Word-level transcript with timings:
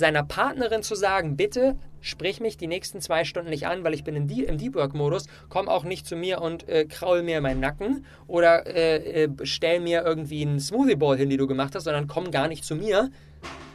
seiner 0.00 0.24
Partnerin 0.24 0.82
zu 0.82 0.96
sagen, 0.96 1.36
bitte 1.36 1.76
sprich 2.00 2.40
mich 2.40 2.56
die 2.56 2.66
nächsten 2.66 3.00
zwei 3.00 3.24
Stunden 3.24 3.50
nicht 3.50 3.66
an, 3.66 3.84
weil 3.84 3.94
ich 3.94 4.04
bin 4.04 4.16
im 4.16 4.26
Deep 4.26 4.74
Work 4.74 4.94
Modus, 4.94 5.26
komm 5.48 5.68
auch 5.68 5.84
nicht 5.84 6.06
zu 6.06 6.16
mir 6.16 6.40
und 6.40 6.68
äh, 6.68 6.86
kraul 6.86 7.22
mir 7.22 7.40
meinen 7.40 7.60
Nacken 7.60 8.04
oder 8.26 8.66
äh, 8.66 9.24
äh, 9.24 9.28
stell 9.44 9.80
mir 9.80 10.02
irgendwie 10.02 10.42
einen 10.42 10.58
Smoothie 10.58 10.96
Ball 10.96 11.16
hin, 11.16 11.30
die 11.30 11.36
du 11.36 11.46
gemacht 11.46 11.74
hast, 11.74 11.84
sondern 11.84 12.08
komm 12.08 12.30
gar 12.30 12.48
nicht 12.48 12.64
zu 12.64 12.74
mir. 12.74 13.10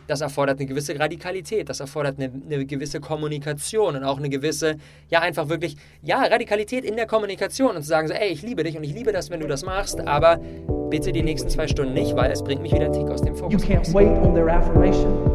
Das 0.08 0.22
erfordert 0.22 0.60
eine 0.60 0.68
gewisse 0.68 1.00
Radikalität, 1.00 1.68
das 1.68 1.80
erfordert 1.80 2.20
eine, 2.20 2.32
eine, 2.46 2.66
gewisse 2.66 3.00
Kommunikation 3.00 3.96
und 3.96 4.04
auch 4.04 4.20
eine 4.20 4.30
gewisse, 4.30 4.78
ja, 5.10 5.22
einfach 5.22 5.50
wirklich, 5.50 5.78
ja, 6.04 6.22
Radikalität 6.22 6.86
in 6.86 6.96
der 6.96 7.08
Kommunikation 7.08 7.76
und 7.76 7.82
zu 7.82 7.88
sagen 7.88 8.08
so, 8.08 8.14
ey, 8.14 8.30
ich 8.30 8.44
liebe 8.44 8.64
dich 8.64 8.78
und 8.78 8.84
ich 8.84 8.94
liebe 8.94 9.12
das, 9.12 9.32
wenn 9.32 9.40
du 9.40 9.48
das 9.48 9.66
machst, 9.66 10.00
aber 10.02 10.40
bitte 10.92 11.12
die 11.12 11.24
nächsten 11.24 11.50
zwei 11.50 11.68
Stunden 11.68 11.94
nicht, 11.94 12.16
weil 12.16 12.32
es 12.32 12.44
bringt 12.44 12.62
mich 12.62 12.74
wieder 12.74 12.86
einen 12.86 12.94
Tick 12.94 13.10
aus 13.10 13.24
dem 13.24 13.36
Fokus. 13.36 13.64
You 13.64 13.68
can't 13.68 13.94
wait 13.94 14.16
on 14.24 14.36
their 14.36 14.48
affirmation. 14.48 15.35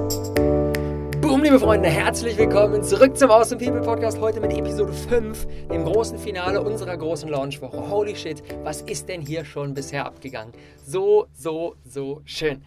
Liebe 1.51 1.65
Freunde, 1.65 1.89
herzlich 1.89 2.37
willkommen 2.37 2.81
zurück 2.81 3.17
zum 3.17 3.29
Awesome 3.29 3.61
People 3.61 3.81
Podcast. 3.81 4.21
Heute 4.21 4.39
mit 4.39 4.53
Episode 4.53 4.93
5, 4.93 5.67
dem 5.67 5.83
großen 5.83 6.17
Finale 6.17 6.61
unserer 6.61 6.95
großen 6.95 7.27
Launchwoche. 7.27 7.89
Holy 7.89 8.15
shit, 8.15 8.41
was 8.63 8.81
ist 8.83 9.09
denn 9.09 9.19
hier 9.19 9.43
schon 9.43 9.73
bisher 9.73 10.05
abgegangen? 10.05 10.53
So, 10.85 11.27
so, 11.33 11.75
so 11.83 12.21
schön. 12.23 12.63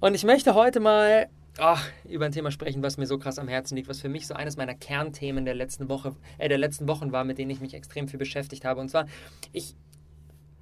Und 0.00 0.14
ich 0.14 0.24
möchte 0.24 0.54
heute 0.54 0.80
mal 0.80 1.28
ach, 1.58 1.86
über 2.08 2.24
ein 2.24 2.32
Thema 2.32 2.50
sprechen, 2.50 2.82
was 2.82 2.96
mir 2.96 3.06
so 3.06 3.18
krass 3.18 3.38
am 3.38 3.48
Herzen 3.48 3.76
liegt, 3.76 3.90
was 3.90 4.00
für 4.00 4.08
mich 4.08 4.26
so 4.26 4.32
eines 4.32 4.56
meiner 4.56 4.74
Kernthemen 4.74 5.44
der 5.44 5.54
letzten 5.54 5.90
Woche, 5.90 6.16
äh, 6.38 6.48
der 6.48 6.56
letzten 6.56 6.88
Wochen 6.88 7.12
war, 7.12 7.24
mit 7.24 7.36
denen 7.36 7.50
ich 7.50 7.60
mich 7.60 7.74
extrem 7.74 8.08
viel 8.08 8.18
beschäftigt 8.18 8.64
habe. 8.64 8.80
Und 8.80 8.88
zwar, 8.88 9.04
ich, 9.52 9.76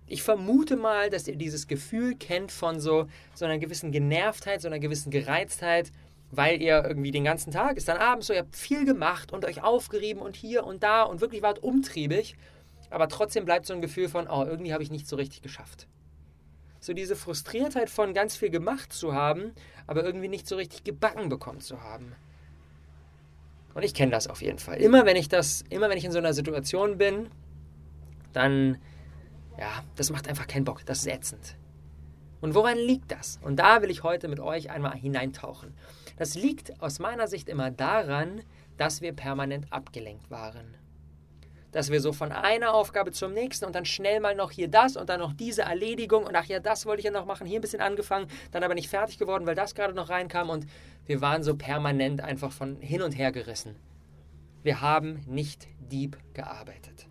ich 0.09 0.25
vermute 0.25 0.75
mal, 0.75 1.09
dass 1.09 1.29
ihr 1.29 1.37
dieses 1.37 1.69
Gefühl 1.69 2.17
kennt 2.17 2.51
von 2.51 2.81
so, 2.81 3.07
so 3.33 3.45
einer 3.45 3.59
gewissen 3.59 3.93
Genervtheit, 3.93 4.61
so 4.61 4.67
einer 4.67 4.81
gewissen 4.81 5.13
Gereiztheit, 5.13 5.93
weil 6.37 6.61
ihr 6.61 6.85
irgendwie 6.85 7.11
den 7.11 7.25
ganzen 7.25 7.53
Tag, 7.53 7.77
ist 7.77 7.89
dann 7.89 7.97
abends 7.97 8.27
so, 8.27 8.33
ihr 8.33 8.41
habt 8.41 8.57
viel 8.57 8.85
gemacht 8.85 9.33
und 9.33 9.45
euch 9.45 9.63
aufgerieben 9.63 10.23
und 10.23 10.37
hier 10.37 10.65
und 10.65 10.83
da 10.83 11.03
und 11.03 11.21
wirklich 11.21 11.43
wart 11.43 11.63
umtriebig, 11.63 12.37
aber 12.91 13.09
trotzdem 13.09 13.45
bleibt 13.45 13.67
so 13.67 13.75
ein 13.75 13.81
Gefühl 13.81 14.09
von, 14.09 14.29
oh, 14.29 14.45
irgendwie 14.45 14.73
habe 14.73 14.83
ich 14.83 14.91
nicht 14.91 15.09
so 15.09 15.17
richtig 15.17 15.43
geschafft. 15.43 15.89
So 16.81 16.93
diese 16.93 17.17
Frustriertheit 17.17 17.91
von 17.91 18.15
ganz 18.15 18.37
viel 18.37 18.51
gemacht 18.51 18.93
zu 18.93 19.15
haben, 19.15 19.53
aber 19.87 20.05
irgendwie 20.05 20.29
nicht 20.29 20.47
so 20.47 20.57
richtig 20.57 20.85
gebacken 20.85 21.29
bekommen 21.29 21.61
zu 21.61 21.83
haben. 21.83 22.13
Und 23.75 23.83
ich 23.83 23.95
kenne 23.95 24.13
das 24.13 24.29
auf 24.29 24.43
jeden 24.43 24.59
Fall. 24.59 24.77
Immer 24.77 25.05
wenn 25.05 25.17
ich 25.17 25.29
das, 25.29 25.65
immer 25.69 25.89
wenn 25.89 25.99
ich 25.99 26.05
in 26.05 26.13
so 26.13 26.19
einer 26.19 26.33
Situation 26.33 26.99
bin, 26.99 27.31
dann, 28.33 28.79
ja, 29.59 29.83
das 29.97 30.11
macht 30.11 30.29
einfach 30.29 30.47
keinen 30.47 30.65
Bock. 30.65 30.85
Das 30.87 30.99
ist 30.99 31.07
ätzend. 31.07 31.57
Und 32.41 32.55
woran 32.55 32.77
liegt 32.77 33.11
das? 33.11 33.41
Und 33.43 33.57
da 33.57 33.83
will 33.83 33.91
ich 33.91 34.03
heute 34.03 34.29
mit 34.29 34.39
euch 34.39 34.71
einmal 34.71 34.95
hineintauchen. 34.95 35.75
Das 36.17 36.35
liegt 36.35 36.81
aus 36.81 36.99
meiner 36.99 37.27
Sicht 37.27 37.49
immer 37.49 37.71
daran, 37.71 38.43
dass 38.77 39.01
wir 39.01 39.13
permanent 39.13 39.73
abgelenkt 39.73 40.31
waren. 40.31 40.77
Dass 41.73 41.91
wir 41.91 42.01
so 42.01 42.13
von 42.13 42.31
einer 42.31 42.73
Aufgabe 42.73 43.11
zum 43.11 43.33
nächsten 43.33 43.65
und 43.65 43.75
dann 43.75 43.85
schnell 43.85 44.21
mal 44.21 44.37
noch 44.37 44.53
hier 44.53 44.69
das 44.69 44.97
und 44.97 45.09
dann 45.09 45.19
noch 45.19 45.33
diese 45.33 45.63
Erledigung 45.63 46.25
und 46.25 46.37
ach 46.37 46.45
ja, 46.45 46.61
das 46.61 46.87
wollte 46.87 47.01
ich 47.01 47.05
ja 47.05 47.11
noch 47.11 47.27
machen, 47.27 47.47
hier 47.47 47.59
ein 47.59 47.63
bisschen 47.63 47.81
angefangen, 47.81 48.29
dann 48.53 48.63
aber 48.63 48.75
nicht 48.75 48.89
fertig 48.89 49.19
geworden, 49.19 49.47
weil 49.47 49.57
das 49.57 49.75
gerade 49.75 49.93
noch 49.93 50.09
reinkam 50.09 50.51
und 50.51 50.67
wir 51.07 51.21
waren 51.21 51.43
so 51.43 51.57
permanent 51.57 52.21
einfach 52.21 52.53
von 52.53 52.81
hin 52.81 53.03
und 53.03 53.13
her 53.13 53.33
gerissen. 53.33 53.75
Wir 54.63 54.81
haben 54.81 55.25
nicht 55.27 55.67
deep 55.79 56.17
gearbeitet. 56.33 57.07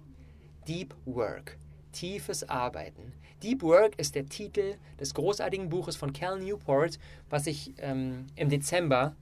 Deep 0.67 0.95
Work, 1.05 1.57
tiefes 1.93 2.49
Arbeiten, 2.49 3.13
Deep 3.43 3.61
Work 3.61 3.99
ist 3.99 4.15
der 4.15 4.25
Titel 4.25 4.75
des 4.99 5.13
großartigen 5.13 5.69
Buches 5.69 5.97
von 5.97 6.13
Cal 6.13 6.39
Newport, 6.39 6.97
was 7.29 7.45
ich 7.45 7.73
ähm, 7.79 8.27
im 8.35 8.49
Dezember 8.49 9.15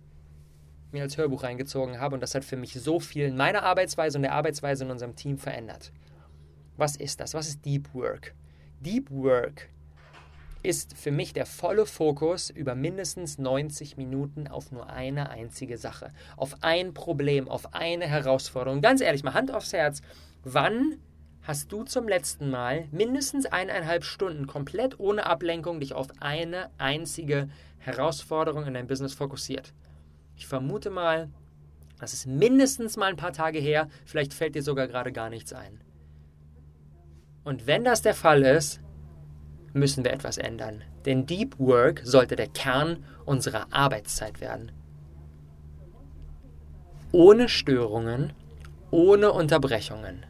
mir 0.91 1.01
als 1.01 1.17
Hörbuch 1.17 1.43
reingezogen 1.43 1.99
habe. 1.99 2.15
Und 2.15 2.21
das 2.21 2.35
hat 2.35 2.45
für 2.45 2.57
mich 2.57 2.73
so 2.73 2.99
viel 2.99 3.25
in 3.25 3.37
meiner 3.37 3.63
Arbeitsweise 3.63 4.17
und 4.17 4.21
der 4.21 4.33
Arbeitsweise 4.33 4.83
in 4.83 4.91
unserem 4.91 5.15
Team 5.15 5.37
verändert. 5.39 5.91
Was 6.77 6.95
ist 6.95 7.19
das? 7.19 7.33
Was 7.33 7.47
ist 7.47 7.65
Deep 7.65 7.93
Work? 7.93 8.35
Deep 8.79 9.09
Work 9.09 9.69
ist 10.63 10.95
für 10.95 11.11
mich 11.11 11.33
der 11.33 11.47
volle 11.47 11.87
Fokus 11.87 12.51
über 12.51 12.75
mindestens 12.75 13.39
90 13.39 13.97
Minuten 13.97 14.47
auf 14.47 14.71
nur 14.71 14.89
eine 14.89 15.31
einzige 15.31 15.79
Sache, 15.79 16.11
auf 16.37 16.57
ein 16.61 16.93
Problem, 16.93 17.47
auf 17.47 17.73
eine 17.73 18.05
Herausforderung. 18.05 18.81
Ganz 18.81 19.01
ehrlich, 19.01 19.23
mal 19.23 19.33
Hand 19.33 19.51
aufs 19.51 19.73
Herz, 19.73 20.03
wann 20.43 20.97
hast 21.43 21.71
du 21.71 21.83
zum 21.83 22.07
letzten 22.07 22.49
Mal 22.49 22.87
mindestens 22.91 23.45
eineinhalb 23.45 24.03
Stunden 24.03 24.47
komplett 24.47 24.99
ohne 24.99 25.25
Ablenkung 25.25 25.79
dich 25.79 25.93
auf 25.93 26.07
eine 26.19 26.69
einzige 26.77 27.49
Herausforderung 27.79 28.65
in 28.65 28.75
deinem 28.75 28.87
Business 28.87 29.13
fokussiert. 29.13 29.73
Ich 30.35 30.47
vermute 30.47 30.89
mal, 30.89 31.29
das 31.99 32.13
ist 32.13 32.27
mindestens 32.27 32.95
mal 32.97 33.09
ein 33.09 33.17
paar 33.17 33.33
Tage 33.33 33.59
her, 33.59 33.89
vielleicht 34.05 34.33
fällt 34.33 34.55
dir 34.55 34.63
sogar 34.63 34.87
gerade 34.87 35.11
gar 35.11 35.29
nichts 35.29 35.53
ein. 35.53 35.81
Und 37.43 37.65
wenn 37.65 37.83
das 37.83 38.03
der 38.03 38.13
Fall 38.13 38.43
ist, 38.43 38.81
müssen 39.73 40.03
wir 40.03 40.13
etwas 40.13 40.37
ändern. 40.37 40.83
Denn 41.05 41.25
Deep 41.25 41.57
Work 41.57 42.01
sollte 42.03 42.35
der 42.35 42.47
Kern 42.47 43.03
unserer 43.25 43.73
Arbeitszeit 43.73 44.41
werden. 44.41 44.71
Ohne 47.11 47.49
Störungen, 47.49 48.33
ohne 48.91 49.31
Unterbrechungen 49.31 50.25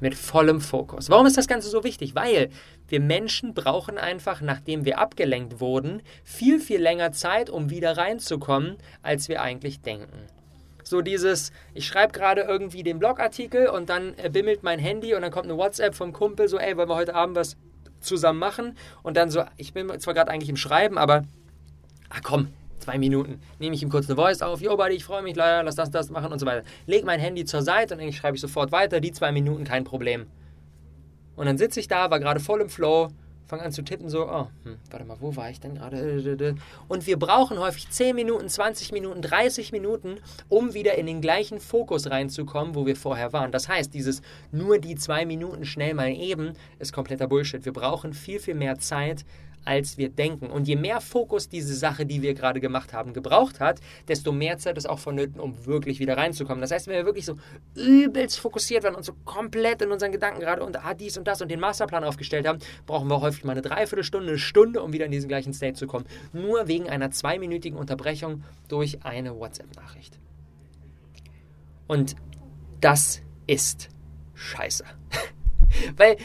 mit 0.00 0.14
vollem 0.14 0.60
Fokus. 0.60 1.10
Warum 1.10 1.26
ist 1.26 1.36
das 1.36 1.48
Ganze 1.48 1.68
so 1.68 1.84
wichtig? 1.84 2.14
Weil 2.14 2.50
wir 2.88 3.00
Menschen 3.00 3.54
brauchen 3.54 3.98
einfach, 3.98 4.40
nachdem 4.40 4.84
wir 4.84 4.98
abgelenkt 4.98 5.60
wurden, 5.60 6.02
viel, 6.24 6.60
viel 6.60 6.80
länger 6.80 7.12
Zeit, 7.12 7.50
um 7.50 7.70
wieder 7.70 7.96
reinzukommen, 7.96 8.76
als 9.02 9.28
wir 9.28 9.42
eigentlich 9.42 9.80
denken. 9.80 10.26
So 10.84 11.00
dieses, 11.00 11.50
ich 11.74 11.86
schreibe 11.86 12.12
gerade 12.12 12.42
irgendwie 12.42 12.84
den 12.84 13.00
Blogartikel 13.00 13.66
und 13.68 13.88
dann 13.88 14.14
bimmelt 14.30 14.62
mein 14.62 14.78
Handy 14.78 15.14
und 15.14 15.22
dann 15.22 15.32
kommt 15.32 15.46
eine 15.46 15.56
WhatsApp 15.56 15.96
vom 15.96 16.12
Kumpel, 16.12 16.48
so, 16.48 16.58
ey, 16.58 16.76
wollen 16.76 16.88
wir 16.88 16.94
heute 16.94 17.14
Abend 17.14 17.34
was 17.34 17.56
zusammen 17.98 18.38
machen? 18.38 18.76
Und 19.02 19.16
dann 19.16 19.30
so, 19.30 19.42
ich 19.56 19.72
bin 19.72 19.98
zwar 19.98 20.14
gerade 20.14 20.30
eigentlich 20.30 20.48
im 20.48 20.56
Schreiben, 20.56 20.96
aber, 20.96 21.24
ah 22.08 22.20
komm, 22.22 22.52
zwei 22.78 22.98
Minuten. 22.98 23.40
Nehme 23.58 23.74
ich 23.74 23.82
ihm 23.82 23.90
kurz 23.90 24.06
eine 24.08 24.16
Voice 24.16 24.42
auf, 24.42 24.60
yo, 24.60 24.76
Buddy, 24.76 24.94
ich 24.94 25.04
freue 25.04 25.22
mich, 25.22 25.36
leider, 25.36 25.62
lass 25.62 25.76
das, 25.76 25.90
das 25.90 26.10
machen 26.10 26.32
und 26.32 26.38
so 26.38 26.46
weiter. 26.46 26.64
Leg 26.86 27.04
mein 27.04 27.20
Handy 27.20 27.44
zur 27.44 27.62
Seite 27.62 27.94
und 27.94 28.00
dann 28.00 28.12
schreibe 28.12 28.36
ich 28.36 28.40
sofort 28.40 28.72
weiter, 28.72 29.00
die 29.00 29.12
zwei 29.12 29.32
Minuten, 29.32 29.64
kein 29.64 29.84
Problem. 29.84 30.26
Und 31.36 31.46
dann 31.46 31.58
sitze 31.58 31.80
ich 31.80 31.88
da, 31.88 32.10
war 32.10 32.18
gerade 32.18 32.40
voll 32.40 32.60
im 32.60 32.68
Flow, 32.68 33.08
fange 33.46 33.62
an 33.62 33.72
zu 33.72 33.82
tippen, 33.82 34.08
so, 34.08 34.28
oh, 34.28 34.48
hm, 34.64 34.76
warte 34.90 35.04
mal, 35.04 35.16
wo 35.20 35.36
war 35.36 35.50
ich 35.50 35.60
denn 35.60 35.76
gerade? 35.76 36.56
Und 36.88 37.06
wir 37.06 37.18
brauchen 37.18 37.58
häufig 37.58 37.88
10 37.88 38.14
Minuten, 38.14 38.48
20 38.48 38.92
Minuten, 38.92 39.22
30 39.22 39.72
Minuten, 39.72 40.16
um 40.48 40.74
wieder 40.74 40.96
in 40.96 41.06
den 41.06 41.20
gleichen 41.20 41.60
Fokus 41.60 42.10
reinzukommen, 42.10 42.74
wo 42.74 42.86
wir 42.86 42.96
vorher 42.96 43.32
waren. 43.32 43.52
Das 43.52 43.68
heißt, 43.68 43.94
dieses 43.94 44.22
nur 44.50 44.78
die 44.78 44.96
zwei 44.96 45.26
Minuten 45.26 45.64
schnell 45.64 45.94
mal 45.94 46.10
eben 46.10 46.54
ist 46.78 46.92
kompletter 46.92 47.28
Bullshit. 47.28 47.64
Wir 47.64 47.72
brauchen 47.72 48.14
viel, 48.14 48.40
viel 48.40 48.54
mehr 48.54 48.78
Zeit, 48.78 49.24
als 49.66 49.98
wir 49.98 50.08
denken. 50.08 50.46
Und 50.46 50.68
je 50.68 50.76
mehr 50.76 51.00
Fokus 51.00 51.48
diese 51.48 51.74
Sache, 51.74 52.06
die 52.06 52.22
wir 52.22 52.34
gerade 52.34 52.60
gemacht 52.60 52.92
haben, 52.92 53.12
gebraucht 53.12 53.60
hat, 53.60 53.80
desto 54.08 54.32
mehr 54.32 54.58
Zeit 54.58 54.78
ist 54.78 54.88
auch 54.88 54.98
vonnöten, 54.98 55.40
um 55.40 55.66
wirklich 55.66 55.98
wieder 55.98 56.16
reinzukommen. 56.16 56.60
Das 56.60 56.70
heißt, 56.70 56.86
wenn 56.86 56.96
wir 56.96 57.04
wirklich 57.04 57.26
so 57.26 57.34
übelst 57.74 58.38
fokussiert 58.38 58.84
waren 58.84 58.94
und 58.94 59.04
so 59.04 59.12
komplett 59.24 59.82
in 59.82 59.90
unseren 59.90 60.12
Gedanken 60.12 60.40
gerade 60.40 60.64
und 60.64 60.84
ah, 60.84 60.94
dies 60.94 61.18
und 61.18 61.26
das 61.26 61.42
und 61.42 61.50
den 61.50 61.60
Masterplan 61.60 62.04
aufgestellt 62.04 62.46
haben, 62.46 62.60
brauchen 62.86 63.08
wir 63.08 63.20
häufig 63.20 63.44
mal 63.44 63.52
eine 63.52 63.62
Dreiviertelstunde, 63.62 64.28
eine 64.28 64.38
Stunde, 64.38 64.82
um 64.82 64.92
wieder 64.92 65.06
in 65.06 65.10
diesen 65.10 65.28
gleichen 65.28 65.52
State 65.52 65.74
zu 65.74 65.86
kommen. 65.86 66.06
Nur 66.32 66.68
wegen 66.68 66.88
einer 66.88 67.10
zweiminütigen 67.10 67.78
Unterbrechung 67.78 68.44
durch 68.68 69.04
eine 69.04 69.36
WhatsApp-Nachricht. 69.36 70.18
Und 71.88 72.16
das 72.80 73.20
ist 73.46 73.88
scheiße. 74.34 74.84
Weil, 75.96 76.16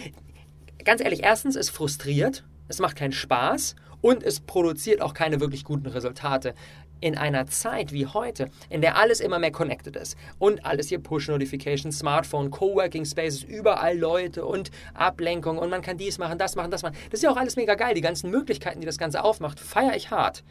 ganz 0.83 1.01
ehrlich, 1.01 1.23
erstens 1.23 1.55
ist 1.55 1.69
frustriert 1.69 2.43
es 2.71 2.79
macht 2.79 2.95
keinen 2.95 3.11
Spaß 3.11 3.75
und 3.99 4.23
es 4.23 4.39
produziert 4.39 5.01
auch 5.01 5.13
keine 5.13 5.41
wirklich 5.41 5.65
guten 5.65 5.87
Resultate. 5.87 6.55
In 7.01 7.17
einer 7.17 7.47
Zeit 7.47 7.91
wie 7.91 8.05
heute, 8.05 8.49
in 8.69 8.79
der 8.79 8.95
alles 8.95 9.19
immer 9.19 9.39
mehr 9.39 9.51
connected 9.51 9.97
ist 9.97 10.17
und 10.39 10.65
alles 10.65 10.87
hier 10.87 10.99
Push-Notifications, 10.99 11.99
Smartphone, 11.99 12.49
Coworking 12.49 13.03
Spaces, 13.03 13.43
überall 13.43 13.97
Leute 13.97 14.45
und 14.45 14.71
Ablenkung 14.93 15.57
und 15.57 15.69
man 15.69 15.81
kann 15.81 15.97
dies 15.97 16.17
machen, 16.17 16.37
das 16.37 16.55
machen, 16.55 16.71
das 16.71 16.81
machen. 16.81 16.95
Das 17.09 17.19
ist 17.19 17.23
ja 17.23 17.31
auch 17.31 17.37
alles 17.37 17.57
mega 17.57 17.75
geil. 17.75 17.93
Die 17.93 18.01
ganzen 18.01 18.29
Möglichkeiten, 18.29 18.79
die 18.79 18.85
das 18.85 18.97
Ganze 18.97 19.23
aufmacht, 19.23 19.59
feiere 19.59 19.97
ich 19.97 20.11
hart. 20.11 20.43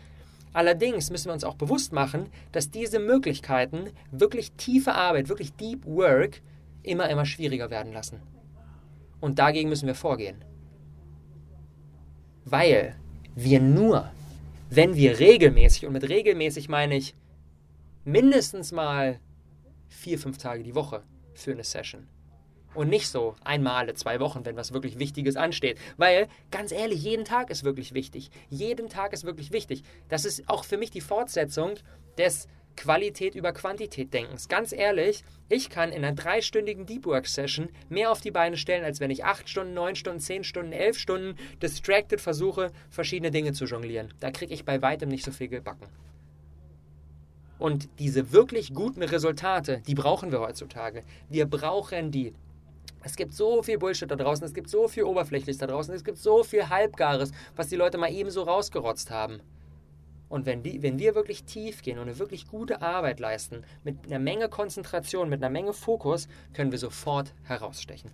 Allerdings 0.52 1.10
müssen 1.10 1.26
wir 1.26 1.32
uns 1.32 1.44
auch 1.44 1.54
bewusst 1.54 1.92
machen, 1.92 2.26
dass 2.52 2.70
diese 2.70 2.98
Möglichkeiten, 2.98 3.90
wirklich 4.10 4.52
tiefe 4.52 4.94
Arbeit, 4.94 5.28
wirklich 5.30 5.54
Deep 5.54 5.86
Work, 5.86 6.42
immer, 6.82 7.08
immer 7.08 7.24
schwieriger 7.24 7.70
werden 7.70 7.92
lassen. 7.94 8.20
Und 9.20 9.38
dagegen 9.38 9.70
müssen 9.70 9.86
wir 9.86 9.94
vorgehen. 9.94 10.44
Weil 12.44 12.96
wir 13.34 13.60
nur, 13.60 14.10
wenn 14.70 14.94
wir 14.96 15.18
regelmäßig, 15.18 15.86
und 15.86 15.92
mit 15.92 16.08
regelmäßig 16.08 16.68
meine 16.68 16.96
ich 16.96 17.14
mindestens 18.04 18.72
mal 18.72 19.20
vier, 19.88 20.18
fünf 20.18 20.38
Tage 20.38 20.62
die 20.62 20.74
Woche 20.74 21.02
für 21.34 21.52
eine 21.52 21.64
Session, 21.64 22.06
und 22.74 22.88
nicht 22.88 23.08
so 23.08 23.34
einmal 23.42 23.74
alle 23.74 23.94
zwei 23.94 24.20
Wochen, 24.20 24.44
wenn 24.44 24.56
was 24.56 24.72
wirklich 24.72 24.98
Wichtiges 24.98 25.36
ansteht. 25.36 25.78
Weil, 25.96 26.28
ganz 26.50 26.72
ehrlich, 26.72 27.02
jeden 27.02 27.24
Tag 27.24 27.50
ist 27.50 27.64
wirklich 27.64 27.94
wichtig. 27.94 28.30
Jeden 28.48 28.88
Tag 28.88 29.12
ist 29.12 29.24
wirklich 29.24 29.52
wichtig. 29.52 29.82
Das 30.08 30.24
ist 30.24 30.48
auch 30.48 30.64
für 30.64 30.78
mich 30.78 30.90
die 30.90 31.00
Fortsetzung 31.00 31.74
des 32.16 32.46
Qualität 32.80 33.34
über 33.34 33.52
Quantität 33.52 34.14
Denkens. 34.14 34.48
Ganz 34.48 34.72
ehrlich, 34.72 35.22
ich 35.50 35.68
kann 35.68 35.92
in 35.92 36.02
einer 36.02 36.16
dreistündigen 36.16 36.86
Deep 36.86 37.04
Work 37.04 37.26
Session 37.26 37.68
mehr 37.90 38.10
auf 38.10 38.22
die 38.22 38.30
Beine 38.30 38.56
stellen, 38.56 38.84
als 38.84 39.00
wenn 39.00 39.10
ich 39.10 39.22
acht 39.22 39.50
Stunden, 39.50 39.74
neun 39.74 39.96
Stunden, 39.96 40.18
zehn 40.18 40.44
Stunden, 40.44 40.72
elf 40.72 40.98
Stunden 40.98 41.36
distracted 41.60 42.22
versuche, 42.22 42.72
verschiedene 42.88 43.30
Dinge 43.30 43.52
zu 43.52 43.66
jonglieren. 43.66 44.14
Da 44.18 44.30
kriege 44.30 44.54
ich 44.54 44.64
bei 44.64 44.80
weitem 44.80 45.10
nicht 45.10 45.26
so 45.26 45.30
viel 45.30 45.48
gebacken. 45.48 45.88
Und 47.58 47.90
diese 47.98 48.32
wirklich 48.32 48.72
guten 48.72 49.02
Resultate, 49.02 49.82
die 49.86 49.94
brauchen 49.94 50.32
wir 50.32 50.40
heutzutage. 50.40 51.02
Wir 51.28 51.44
brauchen 51.44 52.10
die. 52.10 52.32
Es 53.04 53.14
gibt 53.14 53.34
so 53.34 53.62
viel 53.62 53.76
Bullshit 53.76 54.10
da 54.10 54.16
draußen, 54.16 54.46
es 54.46 54.54
gibt 54.54 54.70
so 54.70 54.88
viel 54.88 55.02
Oberflächliches 55.02 55.58
da 55.58 55.66
draußen, 55.66 55.94
es 55.94 56.02
gibt 56.02 56.16
so 56.16 56.44
viel 56.44 56.70
Halbgares, 56.70 57.32
was 57.56 57.68
die 57.68 57.76
Leute 57.76 57.98
mal 57.98 58.10
eben 58.10 58.30
so 58.30 58.42
rausgerotzt 58.42 59.10
haben. 59.10 59.42
Und 60.30 60.46
wenn, 60.46 60.62
die, 60.62 60.80
wenn 60.82 61.00
wir 61.00 61.16
wirklich 61.16 61.42
tief 61.42 61.82
gehen 61.82 61.98
und 61.98 62.08
eine 62.08 62.18
wirklich 62.20 62.46
gute 62.46 62.80
Arbeit 62.82 63.18
leisten, 63.18 63.64
mit 63.82 64.06
einer 64.06 64.20
Menge 64.20 64.48
Konzentration, 64.48 65.28
mit 65.28 65.42
einer 65.42 65.50
Menge 65.50 65.72
Fokus, 65.72 66.28
können 66.54 66.70
wir 66.70 66.78
sofort 66.78 67.34
herausstechen. 67.42 68.12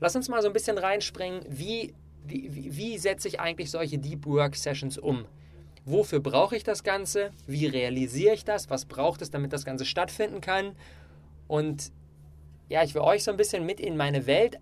Lass 0.00 0.16
uns 0.16 0.28
mal 0.28 0.42
so 0.42 0.48
ein 0.48 0.52
bisschen 0.52 0.76
reinspringen, 0.76 1.42
wie, 1.48 1.94
wie, 2.26 2.76
wie 2.76 2.98
setze 2.98 3.28
ich 3.28 3.38
eigentlich 3.38 3.70
solche 3.70 3.96
Deep 3.96 4.26
Work 4.26 4.56
Sessions 4.56 4.98
um? 4.98 5.24
Wofür 5.84 6.18
brauche 6.18 6.56
ich 6.56 6.64
das 6.64 6.82
Ganze? 6.82 7.30
Wie 7.46 7.66
realisiere 7.66 8.34
ich 8.34 8.44
das? 8.44 8.68
Was 8.68 8.84
braucht 8.84 9.22
es, 9.22 9.30
damit 9.30 9.52
das 9.52 9.64
Ganze 9.64 9.84
stattfinden 9.84 10.40
kann? 10.40 10.74
Und 11.46 11.92
ja, 12.68 12.82
ich 12.82 12.92
will 12.94 13.02
euch 13.02 13.22
so 13.22 13.30
ein 13.30 13.36
bisschen 13.36 13.64
mit 13.64 13.78
in 13.78 13.96
meine 13.96 14.26
Welt 14.26 14.58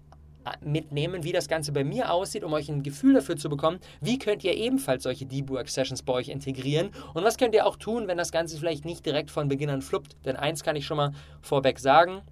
mitnehmen, 0.64 1.24
wie 1.24 1.32
das 1.32 1.48
Ganze 1.48 1.72
bei 1.72 1.84
mir 1.84 2.12
aussieht, 2.12 2.44
um 2.44 2.52
euch 2.52 2.68
ein 2.68 2.82
Gefühl 2.82 3.14
dafür 3.14 3.36
zu 3.36 3.48
bekommen, 3.48 3.78
wie 4.00 4.18
könnt 4.18 4.44
ihr 4.44 4.54
ebenfalls 4.54 5.02
solche 5.02 5.26
Deep 5.26 5.50
Work 5.50 5.68
Sessions 5.68 6.02
bei 6.02 6.12
euch 6.12 6.28
integrieren 6.28 6.90
und 7.14 7.24
was 7.24 7.38
könnt 7.38 7.54
ihr 7.54 7.66
auch 7.66 7.76
tun, 7.76 8.08
wenn 8.08 8.18
das 8.18 8.32
Ganze 8.32 8.58
vielleicht 8.58 8.84
nicht 8.84 9.04
direkt 9.06 9.30
von 9.30 9.48
Beginn 9.48 9.70
an 9.70 9.82
fluppt. 9.82 10.16
Denn 10.24 10.36
eins 10.36 10.62
kann 10.62 10.76
ich 10.76 10.86
schon 10.86 10.96
mal 10.96 11.12
vorweg 11.40 11.78
sagen, 11.78 12.22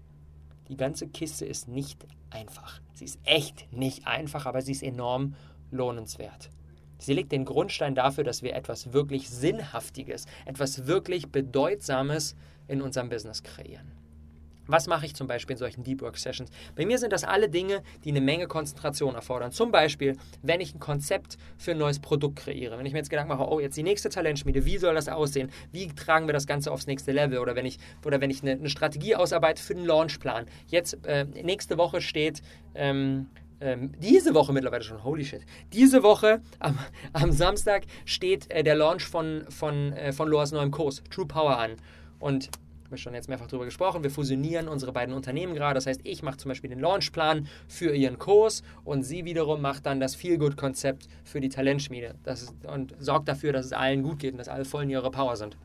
die 0.69 0.77
ganze 0.77 1.09
Kiste 1.09 1.45
ist 1.45 1.69
nicht 1.69 2.07
einfach. 2.31 2.81
Sie 2.95 3.05
ist 3.05 3.19
echt 3.25 3.73
nicht 3.73 4.07
einfach, 4.07 4.47
aber 4.47 4.62
sie 4.62 4.73
ist 4.73 4.83
enorm 4.83 5.35
lohnenswert. 5.71 6.51
Sie 6.99 7.15
legt 7.15 7.33
den 7.33 7.45
Grundstein 7.45 7.95
dafür, 7.95 8.25
dass 8.25 8.43
wir 8.43 8.55
etwas 8.55 8.93
wirklich 8.93 9.31
Sinnhaftiges, 9.31 10.27
etwas 10.45 10.87
wirklich 10.87 11.29
Bedeutsames 11.29 12.37
in 12.69 12.83
unserem 12.83 13.09
Business 13.09 13.43
kreieren. 13.43 14.00
Was 14.71 14.87
mache 14.87 15.07
ich 15.07 15.15
zum 15.15 15.27
Beispiel 15.27 15.55
in 15.55 15.59
solchen 15.59 15.83
Deep 15.83 16.01
Work 16.03 16.19
Sessions? 16.19 16.51
Bei 16.77 16.87
mir 16.87 16.99
sind 16.99 17.13
das 17.13 17.25
alle 17.25 17.49
Dinge, 17.49 17.83
die 18.05 18.11
eine 18.11 18.21
Menge 18.21 18.47
Konzentration 18.47 19.15
erfordern. 19.15 19.53
Zum 19.53 19.71
Beispiel, 19.71 20.17
wenn 20.43 20.61
ich 20.61 20.75
ein 20.75 20.81
Konzept 20.81 21.39
für 21.59 21.73
ein 21.73 21.79
neues 21.79 21.99
Produkt 21.99 22.37
kreiere. 22.37 22.79
Wenn 22.79 22.87
ich 22.87 22.93
mir 22.93 22.99
jetzt 22.99 23.11
Gedanken 23.11 23.33
mache, 23.33 23.49
oh, 23.49 23.61
jetzt 23.61 23.77
die 23.77 23.83
nächste 23.83 24.09
Talentschmiede, 24.09 24.65
wie 24.65 24.79
soll 24.79 24.95
das 24.95 25.09
aussehen? 25.09 25.51
Wie 25.73 25.89
tragen 25.89 26.27
wir 26.27 26.33
das 26.33 26.47
Ganze 26.47 26.73
aufs 26.73 26.87
nächste 26.87 27.13
Level? 27.13 27.39
Oder 27.39 27.57
wenn 27.57 27.67
ich, 27.67 27.79
oder 28.05 28.21
wenn 28.21 28.31
ich 28.31 28.43
eine, 28.43 28.53
eine 28.53 28.71
Strategie 28.71 29.17
ausarbeite 29.17 29.63
für 29.63 29.75
den 29.75 29.85
Launchplan. 29.85 30.47
Jetzt, 30.69 30.99
äh, 31.07 31.25
nächste 31.25 31.79
Woche 31.79 32.01
steht. 32.01 32.43
Ähm, 32.75 33.29
ähm, 33.61 33.93
diese 33.99 34.35
Woche 34.35 34.53
mittlerweile 34.53 34.83
schon, 34.83 35.05
holy 35.05 35.25
shit, 35.25 35.43
diese 35.73 36.03
Woche 36.03 36.41
am, 36.61 36.79
am 37.13 37.31
Samstag 37.31 37.83
steht 38.07 38.51
äh, 38.51 38.63
der 38.63 38.75
Launch 38.75 39.05
von, 39.05 39.45
von, 39.51 39.93
äh, 39.93 40.13
von 40.13 40.29
Loas 40.29 40.53
neuem 40.53 40.71
Kurs, 40.71 41.03
True 41.11 41.27
Power, 41.27 41.59
an. 41.59 41.77
Und 42.19 42.51
haben 42.91 42.97
wir 42.97 42.99
schon 42.99 43.15
jetzt 43.15 43.29
mehrfach 43.29 43.47
darüber 43.47 43.67
gesprochen. 43.67 44.03
Wir 44.03 44.11
fusionieren 44.11 44.67
unsere 44.67 44.91
beiden 44.91 45.15
Unternehmen 45.15 45.55
gerade. 45.55 45.75
Das 45.75 45.87
heißt, 45.87 46.01
ich 46.03 46.25
mache 46.25 46.39
zum 46.39 46.49
Beispiel 46.49 46.71
den 46.71 46.81
Launchplan 46.81 47.47
für 47.69 47.95
ihren 47.95 48.19
Kurs 48.19 48.65
und 48.85 49.05
sie 49.05 49.25
wiederum 49.25 49.61
macht 49.61 49.87
dann 49.87 50.01
das 50.01 50.17
Feel-Good-Konzept 50.17 51.07
für 51.23 51.41
die 51.41 51.49
Talentschmiede 51.49 52.17
das 52.25 52.43
ist, 52.43 52.55
und 52.67 52.97
sorgt 52.99 53.29
dafür, 53.29 53.53
dass 53.53 53.67
es 53.67 53.73
allen 53.73 54.03
gut 54.03 54.19
geht 54.19 54.33
und 54.33 54.39
dass 54.39 54.49
alle 54.49 54.65
voll 54.65 54.83
in 54.83 54.91
ihrer 54.91 55.13
Power 55.13 55.37
sind. 55.37 55.57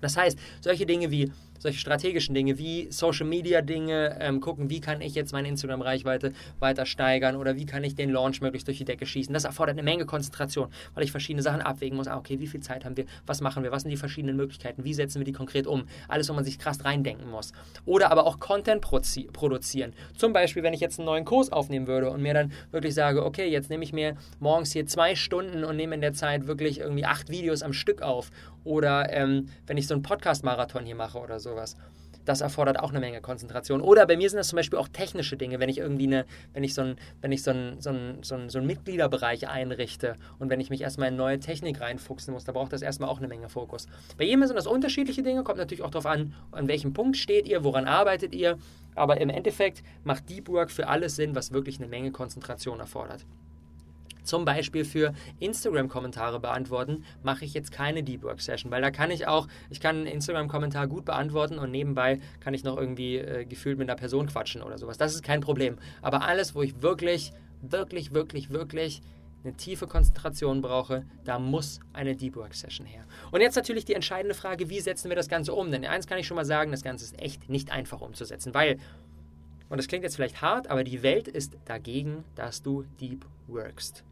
Das 0.00 0.16
heißt, 0.16 0.38
solche 0.60 0.86
Dinge 0.86 1.10
wie 1.10 1.32
solche 1.58 1.78
strategischen 1.78 2.34
Dinge 2.34 2.58
wie 2.58 2.88
Social 2.90 3.26
Media 3.26 3.62
Dinge, 3.62 4.16
ähm, 4.20 4.40
gucken, 4.40 4.70
wie 4.70 4.80
kann 4.80 5.00
ich 5.00 5.14
jetzt 5.14 5.32
meine 5.32 5.48
Instagram-Reichweite 5.48 6.32
weiter 6.58 6.86
steigern 6.86 7.36
oder 7.36 7.56
wie 7.56 7.66
kann 7.66 7.84
ich 7.84 7.94
den 7.94 8.10
Launch 8.10 8.40
möglichst 8.40 8.68
durch 8.68 8.78
die 8.78 8.84
Decke 8.84 9.06
schießen. 9.06 9.32
Das 9.32 9.44
erfordert 9.44 9.74
eine 9.74 9.82
Menge 9.82 10.06
Konzentration, 10.06 10.68
weil 10.94 11.04
ich 11.04 11.10
verschiedene 11.10 11.42
Sachen 11.42 11.60
abwägen 11.60 11.96
muss. 11.96 12.08
Ah, 12.08 12.16
okay, 12.16 12.38
wie 12.40 12.46
viel 12.46 12.60
Zeit 12.60 12.84
haben 12.84 12.96
wir? 12.96 13.06
Was 13.26 13.40
machen 13.40 13.62
wir? 13.62 13.72
Was 13.72 13.82
sind 13.82 13.90
die 13.90 13.96
verschiedenen 13.96 14.36
Möglichkeiten? 14.36 14.84
Wie 14.84 14.94
setzen 14.94 15.18
wir 15.18 15.24
die 15.24 15.32
konkret 15.32 15.66
um? 15.66 15.84
Alles, 16.08 16.28
wo 16.28 16.32
man 16.32 16.44
sich 16.44 16.58
krass 16.58 16.84
reindenken 16.84 17.30
muss. 17.30 17.52
Oder 17.84 18.10
aber 18.10 18.26
auch 18.26 18.38
Content 18.38 18.80
produzieren. 18.80 19.92
Zum 20.16 20.32
Beispiel, 20.32 20.62
wenn 20.62 20.74
ich 20.74 20.80
jetzt 20.80 20.98
einen 20.98 21.06
neuen 21.06 21.24
Kurs 21.24 21.52
aufnehmen 21.52 21.86
würde 21.86 22.10
und 22.10 22.22
mir 22.22 22.34
dann 22.34 22.52
wirklich 22.70 22.94
sage, 22.94 23.24
okay, 23.24 23.48
jetzt 23.48 23.70
nehme 23.70 23.84
ich 23.84 23.92
mir 23.92 24.16
morgens 24.40 24.72
hier 24.72 24.86
zwei 24.86 25.14
Stunden 25.14 25.64
und 25.64 25.76
nehme 25.76 25.94
in 25.94 26.00
der 26.00 26.12
Zeit 26.12 26.46
wirklich 26.46 26.80
irgendwie 26.80 27.04
acht 27.04 27.28
Videos 27.30 27.62
am 27.62 27.72
Stück 27.72 28.02
auf. 28.02 28.30
Oder 28.66 29.12
ähm, 29.12 29.48
wenn 29.66 29.78
ich 29.78 29.86
so 29.86 29.94
einen 29.94 30.02
Podcast-Marathon 30.02 30.84
hier 30.84 30.96
mache 30.96 31.18
oder 31.18 31.40
so 31.40 31.46
sowas. 31.46 31.76
Das 32.24 32.40
erfordert 32.40 32.80
auch 32.80 32.90
eine 32.90 32.98
Menge 32.98 33.20
Konzentration. 33.20 33.80
Oder 33.80 34.04
bei 34.04 34.16
mir 34.16 34.28
sind 34.28 34.38
das 34.38 34.48
zum 34.48 34.56
Beispiel 34.56 34.80
auch 34.80 34.88
technische 34.88 35.36
Dinge, 35.36 35.60
wenn 35.60 35.68
ich 35.68 35.78
irgendwie 35.78 36.08
eine, 36.08 36.26
wenn 36.54 36.64
ich 36.64 36.74
so 36.74 36.82
ein, 36.82 36.96
wenn 37.20 37.30
ich 37.30 37.44
so 37.44 37.52
ein, 37.52 37.80
so 37.80 37.90
ein, 37.90 38.18
so 38.22 38.34
ein, 38.34 38.48
so 38.48 38.58
ein 38.58 38.66
Mitgliederbereich 38.66 39.48
einrichte 39.48 40.16
und 40.40 40.50
wenn 40.50 40.58
ich 40.58 40.68
mich 40.68 40.80
erstmal 40.80 41.10
in 41.10 41.16
neue 41.16 41.38
Technik 41.38 41.80
reinfuchsen 41.80 42.34
muss, 42.34 42.42
da 42.42 42.50
braucht 42.50 42.72
das 42.72 42.82
erstmal 42.82 43.10
auch 43.10 43.18
eine 43.18 43.28
Menge 43.28 43.48
Fokus. 43.48 43.86
Bei 44.18 44.24
jedem 44.24 44.44
sind 44.44 44.56
das 44.56 44.66
unterschiedliche 44.66 45.22
Dinge, 45.22 45.44
kommt 45.44 45.58
natürlich 45.58 45.84
auch 45.84 45.90
darauf 45.90 46.06
an, 46.06 46.34
an 46.50 46.66
welchem 46.66 46.92
Punkt 46.92 47.16
steht 47.16 47.46
ihr, 47.46 47.62
woran 47.62 47.86
arbeitet 47.86 48.34
ihr. 48.34 48.58
Aber 48.96 49.20
im 49.20 49.30
Endeffekt 49.30 49.84
macht 50.02 50.28
Deep 50.28 50.48
Work 50.48 50.72
für 50.72 50.88
alles 50.88 51.14
Sinn, 51.14 51.36
was 51.36 51.52
wirklich 51.52 51.78
eine 51.78 51.86
Menge 51.86 52.10
Konzentration 52.10 52.80
erfordert 52.80 53.24
zum 54.26 54.44
Beispiel 54.44 54.84
für 54.84 55.14
Instagram-Kommentare 55.40 56.40
beantworten, 56.40 57.04
mache 57.22 57.44
ich 57.44 57.54
jetzt 57.54 57.72
keine 57.72 58.02
Deep 58.02 58.22
Work 58.22 58.40
Session, 58.40 58.70
weil 58.70 58.82
da 58.82 58.90
kann 58.90 59.10
ich 59.10 59.26
auch, 59.26 59.48
ich 59.70 59.80
kann 59.80 59.96
einen 59.96 60.06
Instagram-Kommentar 60.06 60.86
gut 60.86 61.04
beantworten 61.04 61.58
und 61.58 61.70
nebenbei 61.70 62.20
kann 62.40 62.54
ich 62.54 62.64
noch 62.64 62.76
irgendwie 62.76 63.16
äh, 63.16 63.44
gefühlt 63.44 63.78
mit 63.78 63.88
einer 63.88 63.96
Person 63.96 64.26
quatschen 64.26 64.62
oder 64.62 64.78
sowas. 64.78 64.98
Das 64.98 65.14
ist 65.14 65.22
kein 65.22 65.40
Problem. 65.40 65.78
Aber 66.02 66.22
alles, 66.22 66.54
wo 66.54 66.62
ich 66.62 66.82
wirklich, 66.82 67.32
wirklich, 67.62 68.12
wirklich, 68.12 68.50
wirklich 68.50 69.02
eine 69.46 69.56
tiefe 69.56 69.86
Konzentration 69.86 70.60
brauche, 70.60 71.04
da 71.24 71.38
muss 71.38 71.80
eine 71.92 72.16
Deep 72.16 72.36
Work 72.36 72.54
Session 72.54 72.84
her. 72.84 73.04
Und 73.30 73.40
jetzt 73.40 73.54
natürlich 73.54 73.84
die 73.84 73.94
entscheidende 73.94 74.34
Frage, 74.34 74.68
wie 74.68 74.80
setzen 74.80 75.08
wir 75.08 75.16
das 75.16 75.28
Ganze 75.28 75.54
um? 75.54 75.70
Denn 75.70 75.84
eins 75.84 76.06
kann 76.06 76.18
ich 76.18 76.26
schon 76.26 76.34
mal 76.34 76.44
sagen, 76.44 76.72
das 76.72 76.82
Ganze 76.82 77.04
ist 77.04 77.20
echt 77.20 77.48
nicht 77.48 77.70
einfach 77.70 78.00
umzusetzen, 78.00 78.54
weil, 78.54 78.78
und 79.68 79.78
das 79.78 79.88
klingt 79.88 80.04
jetzt 80.04 80.16
vielleicht 80.16 80.42
hart, 80.42 80.68
aber 80.68 80.84
die 80.84 81.02
Welt 81.02 81.28
ist 81.28 81.56
dagegen, 81.64 82.24
dass 82.34 82.62
du 82.62 82.84
Deep 83.00 83.24
Workst. 83.46 84.04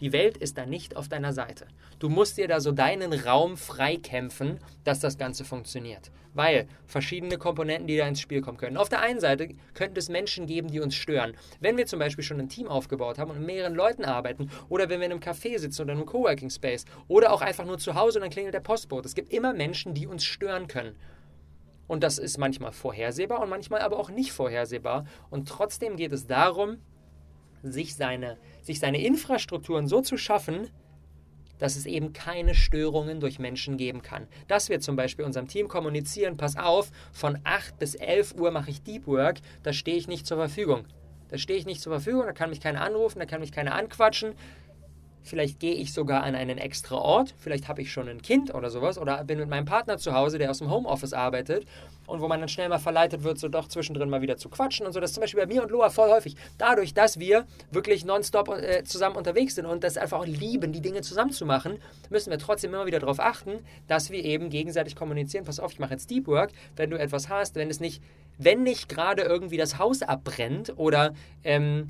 Die 0.00 0.12
Welt 0.12 0.36
ist 0.36 0.58
da 0.58 0.66
nicht 0.66 0.96
auf 0.96 1.08
deiner 1.08 1.32
Seite. 1.32 1.66
Du 1.98 2.08
musst 2.08 2.36
dir 2.36 2.48
da 2.48 2.60
so 2.60 2.72
deinen 2.72 3.12
Raum 3.12 3.56
freikämpfen, 3.56 4.58
dass 4.84 5.00
das 5.00 5.16
Ganze 5.16 5.44
funktioniert. 5.44 6.10
Weil 6.34 6.66
verschiedene 6.86 7.38
Komponenten, 7.38 7.86
die 7.86 7.96
da 7.96 8.08
ins 8.08 8.20
Spiel 8.20 8.40
kommen 8.40 8.56
können. 8.56 8.76
Auf 8.76 8.88
der 8.88 9.00
einen 9.00 9.20
Seite 9.20 9.50
könnte 9.74 10.00
es 10.00 10.08
Menschen 10.08 10.46
geben, 10.46 10.68
die 10.68 10.80
uns 10.80 10.94
stören. 10.94 11.34
Wenn 11.60 11.76
wir 11.76 11.86
zum 11.86 11.98
Beispiel 11.98 12.24
schon 12.24 12.40
ein 12.40 12.48
Team 12.48 12.68
aufgebaut 12.68 13.18
haben 13.18 13.30
und 13.30 13.38
mit 13.38 13.46
mehreren 13.46 13.74
Leuten 13.74 14.04
arbeiten 14.04 14.50
oder 14.68 14.88
wenn 14.88 15.00
wir 15.00 15.06
in 15.06 15.12
einem 15.12 15.20
Café 15.20 15.58
sitzen 15.58 15.82
oder 15.82 15.92
in 15.92 15.98
einem 15.98 16.06
Coworking 16.06 16.50
Space 16.50 16.84
oder 17.06 17.32
auch 17.32 17.42
einfach 17.42 17.66
nur 17.66 17.78
zu 17.78 17.94
Hause 17.94 18.18
und 18.18 18.22
dann 18.22 18.30
klingelt 18.30 18.54
der 18.54 18.60
Postbote. 18.60 19.06
Es 19.06 19.14
gibt 19.14 19.32
immer 19.32 19.52
Menschen, 19.52 19.94
die 19.94 20.06
uns 20.06 20.24
stören 20.24 20.66
können. 20.66 20.96
Und 21.86 22.02
das 22.02 22.18
ist 22.18 22.38
manchmal 22.38 22.72
vorhersehbar 22.72 23.40
und 23.40 23.50
manchmal 23.50 23.82
aber 23.82 23.98
auch 23.98 24.10
nicht 24.10 24.32
vorhersehbar. 24.32 25.04
Und 25.30 25.48
trotzdem 25.48 25.96
geht 25.96 26.12
es 26.12 26.26
darum, 26.26 26.78
sich 27.62 27.94
seine, 27.94 28.38
sich 28.62 28.80
seine 28.80 29.02
Infrastrukturen 29.02 29.86
so 29.86 30.00
zu 30.00 30.16
schaffen, 30.16 30.68
dass 31.58 31.76
es 31.76 31.86
eben 31.86 32.12
keine 32.12 32.56
Störungen 32.56 33.20
durch 33.20 33.38
Menschen 33.38 33.76
geben 33.76 34.02
kann. 34.02 34.26
Dass 34.48 34.68
wir 34.68 34.80
zum 34.80 34.96
Beispiel 34.96 35.24
unserem 35.24 35.46
Team 35.46 35.68
kommunizieren, 35.68 36.36
pass 36.36 36.56
auf, 36.56 36.90
von 37.12 37.38
8 37.44 37.78
bis 37.78 37.94
11 37.94 38.34
Uhr 38.34 38.50
mache 38.50 38.70
ich 38.70 38.82
Deep 38.82 39.06
Work, 39.06 39.38
da 39.62 39.72
stehe 39.72 39.96
ich 39.96 40.08
nicht 40.08 40.26
zur 40.26 40.38
Verfügung. 40.38 40.86
Da 41.28 41.38
stehe 41.38 41.58
ich 41.58 41.64
nicht 41.64 41.80
zur 41.80 41.92
Verfügung, 41.92 42.26
da 42.26 42.32
kann 42.32 42.50
mich 42.50 42.60
keiner 42.60 42.80
anrufen, 42.80 43.20
da 43.20 43.26
kann 43.26 43.40
mich 43.40 43.52
keiner 43.52 43.74
anquatschen. 43.74 44.34
Vielleicht 45.22 45.60
gehe 45.60 45.74
ich 45.74 45.92
sogar 45.92 46.22
an 46.22 46.34
einen 46.34 46.58
extra 46.58 46.96
Ort. 46.96 47.34
Vielleicht 47.38 47.68
habe 47.68 47.82
ich 47.82 47.92
schon 47.92 48.08
ein 48.08 48.22
Kind 48.22 48.54
oder 48.54 48.70
sowas. 48.70 48.98
Oder 48.98 49.22
bin 49.24 49.38
mit 49.38 49.48
meinem 49.48 49.64
Partner 49.64 49.98
zu 49.98 50.12
Hause, 50.12 50.38
der 50.38 50.50
aus 50.50 50.58
dem 50.58 50.70
Homeoffice 50.70 51.12
arbeitet. 51.12 51.66
Und 52.06 52.20
wo 52.20 52.28
man 52.28 52.40
dann 52.40 52.48
schnell 52.48 52.68
mal 52.68 52.78
verleitet 52.78 53.22
wird, 53.22 53.38
so 53.38 53.48
doch 53.48 53.68
zwischendrin 53.68 54.10
mal 54.10 54.22
wieder 54.22 54.36
zu 54.36 54.48
quatschen 54.48 54.84
und 54.86 54.92
so. 54.92 55.00
Das 55.00 55.10
ist 55.10 55.14
zum 55.14 55.22
Beispiel 55.22 55.40
bei 55.40 55.46
mir 55.46 55.62
und 55.62 55.70
Loa 55.70 55.88
voll 55.90 56.10
häufig. 56.10 56.36
Dadurch, 56.58 56.94
dass 56.94 57.18
wir 57.18 57.46
wirklich 57.70 58.04
nonstop 58.04 58.48
äh, 58.48 58.82
zusammen 58.84 59.16
unterwegs 59.16 59.54
sind 59.54 59.66
und 59.66 59.84
das 59.84 59.96
einfach 59.96 60.18
auch 60.18 60.26
lieben, 60.26 60.72
die 60.72 60.80
Dinge 60.80 61.02
zusammen 61.02 61.30
zu 61.30 61.46
machen, 61.46 61.78
müssen 62.10 62.30
wir 62.30 62.38
trotzdem 62.38 62.74
immer 62.74 62.86
wieder 62.86 62.98
darauf 62.98 63.20
achten, 63.20 63.60
dass 63.86 64.10
wir 64.10 64.24
eben 64.24 64.50
gegenseitig 64.50 64.96
kommunizieren. 64.96 65.44
Pass 65.44 65.60
auf, 65.60 65.72
ich 65.72 65.78
mache 65.78 65.92
jetzt 65.92 66.10
Deep 66.10 66.26
Work. 66.26 66.50
Wenn 66.76 66.90
du 66.90 66.98
etwas 66.98 67.28
hast, 67.28 67.54
wenn 67.54 67.70
es 67.70 67.78
nicht, 67.80 68.02
wenn 68.38 68.64
nicht 68.64 68.88
gerade 68.88 69.22
irgendwie 69.22 69.56
das 69.56 69.78
Haus 69.78 70.02
abbrennt 70.02 70.76
oder 70.76 71.14
ähm, 71.44 71.88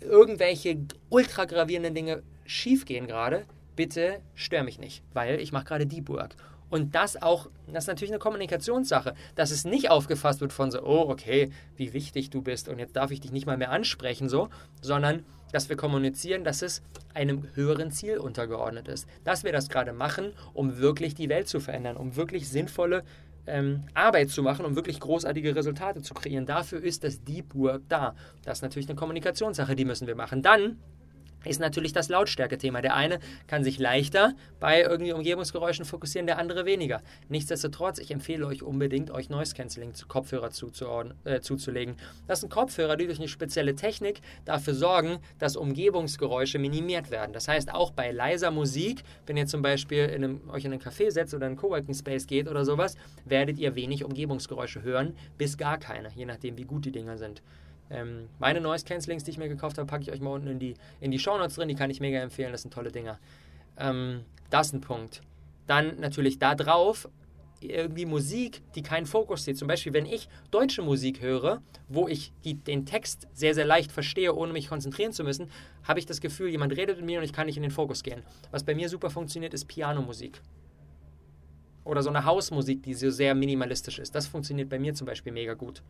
irgendwelche 0.00 0.78
ultra 1.08 1.44
gravierenden 1.44 1.94
Dinge 1.94 2.22
schiefgehen 2.48 3.06
gerade, 3.06 3.44
bitte 3.76 4.20
stör 4.34 4.64
mich 4.64 4.80
nicht, 4.80 5.04
weil 5.12 5.38
ich 5.40 5.52
mache 5.52 5.64
gerade 5.64 5.86
Deep 5.86 6.08
Work. 6.08 6.34
Und 6.70 6.94
das 6.94 7.20
auch, 7.20 7.48
das 7.66 7.84
ist 7.84 7.88
natürlich 7.88 8.10
eine 8.10 8.18
Kommunikationssache, 8.18 9.14
dass 9.34 9.50
es 9.50 9.64
nicht 9.64 9.90
aufgefasst 9.90 10.40
wird 10.40 10.52
von 10.52 10.70
so, 10.70 10.82
oh, 10.82 11.08
okay, 11.08 11.50
wie 11.76 11.92
wichtig 11.92 12.30
du 12.30 12.42
bist 12.42 12.68
und 12.68 12.78
jetzt 12.78 12.96
darf 12.96 13.10
ich 13.10 13.20
dich 13.20 13.32
nicht 13.32 13.46
mal 13.46 13.56
mehr 13.56 13.70
ansprechen, 13.70 14.28
so, 14.28 14.48
sondern 14.82 15.24
dass 15.52 15.68
wir 15.68 15.76
kommunizieren, 15.76 16.44
dass 16.44 16.60
es 16.60 16.82
einem 17.14 17.44
höheren 17.54 17.90
Ziel 17.90 18.18
untergeordnet 18.18 18.86
ist. 18.88 19.06
Dass 19.24 19.44
wir 19.44 19.52
das 19.52 19.70
gerade 19.70 19.94
machen, 19.94 20.32
um 20.52 20.78
wirklich 20.78 21.14
die 21.14 21.30
Welt 21.30 21.48
zu 21.48 21.58
verändern, 21.60 21.96
um 21.96 22.16
wirklich 22.16 22.50
sinnvolle 22.50 23.02
ähm, 23.46 23.84
Arbeit 23.94 24.28
zu 24.28 24.42
machen, 24.42 24.66
um 24.66 24.76
wirklich 24.76 25.00
großartige 25.00 25.54
Resultate 25.54 26.02
zu 26.02 26.12
kreieren. 26.12 26.44
Dafür 26.44 26.82
ist 26.82 27.02
das 27.02 27.24
Deep 27.24 27.54
Work 27.54 27.82
da. 27.88 28.14
Das 28.44 28.58
ist 28.58 28.62
natürlich 28.62 28.88
eine 28.90 28.96
Kommunikationssache, 28.96 29.74
die 29.74 29.86
müssen 29.86 30.06
wir 30.06 30.16
machen. 30.16 30.42
Dann 30.42 30.76
ist 31.48 31.60
natürlich 31.60 31.92
das 31.92 32.08
Lautstärke-Thema. 32.08 32.82
Der 32.82 32.94
eine 32.94 33.20
kann 33.46 33.64
sich 33.64 33.78
leichter 33.78 34.34
bei 34.60 34.82
irgendwie 34.82 35.12
Umgebungsgeräuschen 35.12 35.84
fokussieren, 35.84 36.26
der 36.26 36.38
andere 36.38 36.64
weniger. 36.64 37.02
Nichtsdestotrotz, 37.28 37.98
ich 37.98 38.10
empfehle 38.10 38.46
euch 38.46 38.62
unbedingt, 38.62 39.10
euch 39.10 39.30
Noise 39.30 39.54
Cancelling 39.54 39.92
Kopfhörer 40.08 40.50
äh, 41.24 41.40
zuzulegen. 41.40 41.96
Das 42.26 42.40
sind 42.40 42.50
Kopfhörer, 42.50 42.96
die 42.96 43.06
durch 43.06 43.18
eine 43.18 43.28
spezielle 43.28 43.74
Technik 43.74 44.20
dafür 44.44 44.74
sorgen, 44.74 45.18
dass 45.38 45.56
Umgebungsgeräusche 45.56 46.58
minimiert 46.58 47.10
werden. 47.10 47.32
Das 47.32 47.48
heißt, 47.48 47.72
auch 47.72 47.90
bei 47.90 48.10
leiser 48.10 48.50
Musik, 48.50 49.02
wenn 49.26 49.36
ihr 49.36 49.46
zum 49.46 49.62
Beispiel 49.62 50.04
in 50.04 50.24
einem, 50.24 50.50
euch 50.50 50.64
in 50.64 50.72
einen 50.72 50.80
Café 50.80 51.10
setzt 51.10 51.34
oder 51.34 51.46
in 51.46 51.52
einen 51.52 51.56
Coworking 51.56 51.94
Space 51.94 52.26
geht 52.26 52.48
oder 52.48 52.64
sowas, 52.64 52.96
werdet 53.24 53.58
ihr 53.58 53.74
wenig 53.74 54.04
Umgebungsgeräusche 54.04 54.82
hören, 54.82 55.16
bis 55.36 55.56
gar 55.56 55.78
keine, 55.78 56.10
je 56.14 56.26
nachdem, 56.26 56.58
wie 56.58 56.64
gut 56.64 56.84
die 56.84 56.92
Dinger 56.92 57.18
sind. 57.18 57.42
Ähm, 57.90 58.28
meine 58.38 58.60
Noise 58.60 58.84
Cancellings, 58.84 59.24
die 59.24 59.30
ich 59.30 59.38
mir 59.38 59.48
gekauft 59.48 59.78
habe, 59.78 59.86
packe 59.86 60.02
ich 60.02 60.12
euch 60.12 60.20
mal 60.20 60.30
unten 60.30 60.48
in 60.48 60.58
die, 60.58 60.74
in 61.00 61.10
die 61.10 61.18
Show 61.18 61.36
Notes 61.38 61.54
drin. 61.54 61.68
Die 61.68 61.74
kann 61.74 61.90
ich 61.90 62.00
mega 62.00 62.18
empfehlen. 62.20 62.52
Das 62.52 62.62
sind 62.62 62.72
tolle 62.72 62.92
Dinger. 62.92 63.18
Ähm, 63.78 64.24
das 64.50 64.68
ist 64.68 64.72
ein 64.74 64.80
Punkt. 64.80 65.22
Dann 65.66 66.00
natürlich 66.00 66.38
da 66.38 66.54
drauf 66.54 67.08
irgendwie 67.60 68.06
Musik, 68.06 68.62
die 68.74 68.82
keinen 68.82 69.06
Fokus 69.06 69.44
sieht. 69.44 69.58
Zum 69.58 69.68
Beispiel, 69.68 69.92
wenn 69.92 70.06
ich 70.06 70.28
deutsche 70.50 70.82
Musik 70.82 71.20
höre, 71.20 71.60
wo 71.88 72.08
ich 72.08 72.32
die, 72.44 72.54
den 72.54 72.86
Text 72.86 73.26
sehr, 73.34 73.54
sehr 73.54 73.64
leicht 73.64 73.90
verstehe, 73.90 74.34
ohne 74.34 74.52
mich 74.52 74.68
konzentrieren 74.68 75.12
zu 75.12 75.24
müssen, 75.24 75.50
habe 75.82 75.98
ich 75.98 76.06
das 76.06 76.20
Gefühl, 76.20 76.48
jemand 76.48 76.76
redet 76.76 76.98
mit 76.98 77.06
mir 77.06 77.18
und 77.18 77.24
ich 77.24 77.32
kann 77.32 77.46
nicht 77.46 77.56
in 77.56 77.62
den 77.62 77.72
Fokus 77.72 78.02
gehen. 78.02 78.22
Was 78.50 78.64
bei 78.64 78.74
mir 78.74 78.88
super 78.88 79.10
funktioniert, 79.10 79.54
ist 79.54 79.66
Pianomusik. 79.66 80.40
Oder 81.84 82.02
so 82.02 82.10
eine 82.10 82.24
Hausmusik, 82.24 82.82
die 82.82 82.94
so 82.94 83.10
sehr 83.10 83.34
minimalistisch 83.34 83.98
ist. 83.98 84.14
Das 84.14 84.26
funktioniert 84.26 84.68
bei 84.68 84.78
mir 84.78 84.94
zum 84.94 85.06
Beispiel 85.06 85.32
mega 85.32 85.54
gut. 85.54 85.82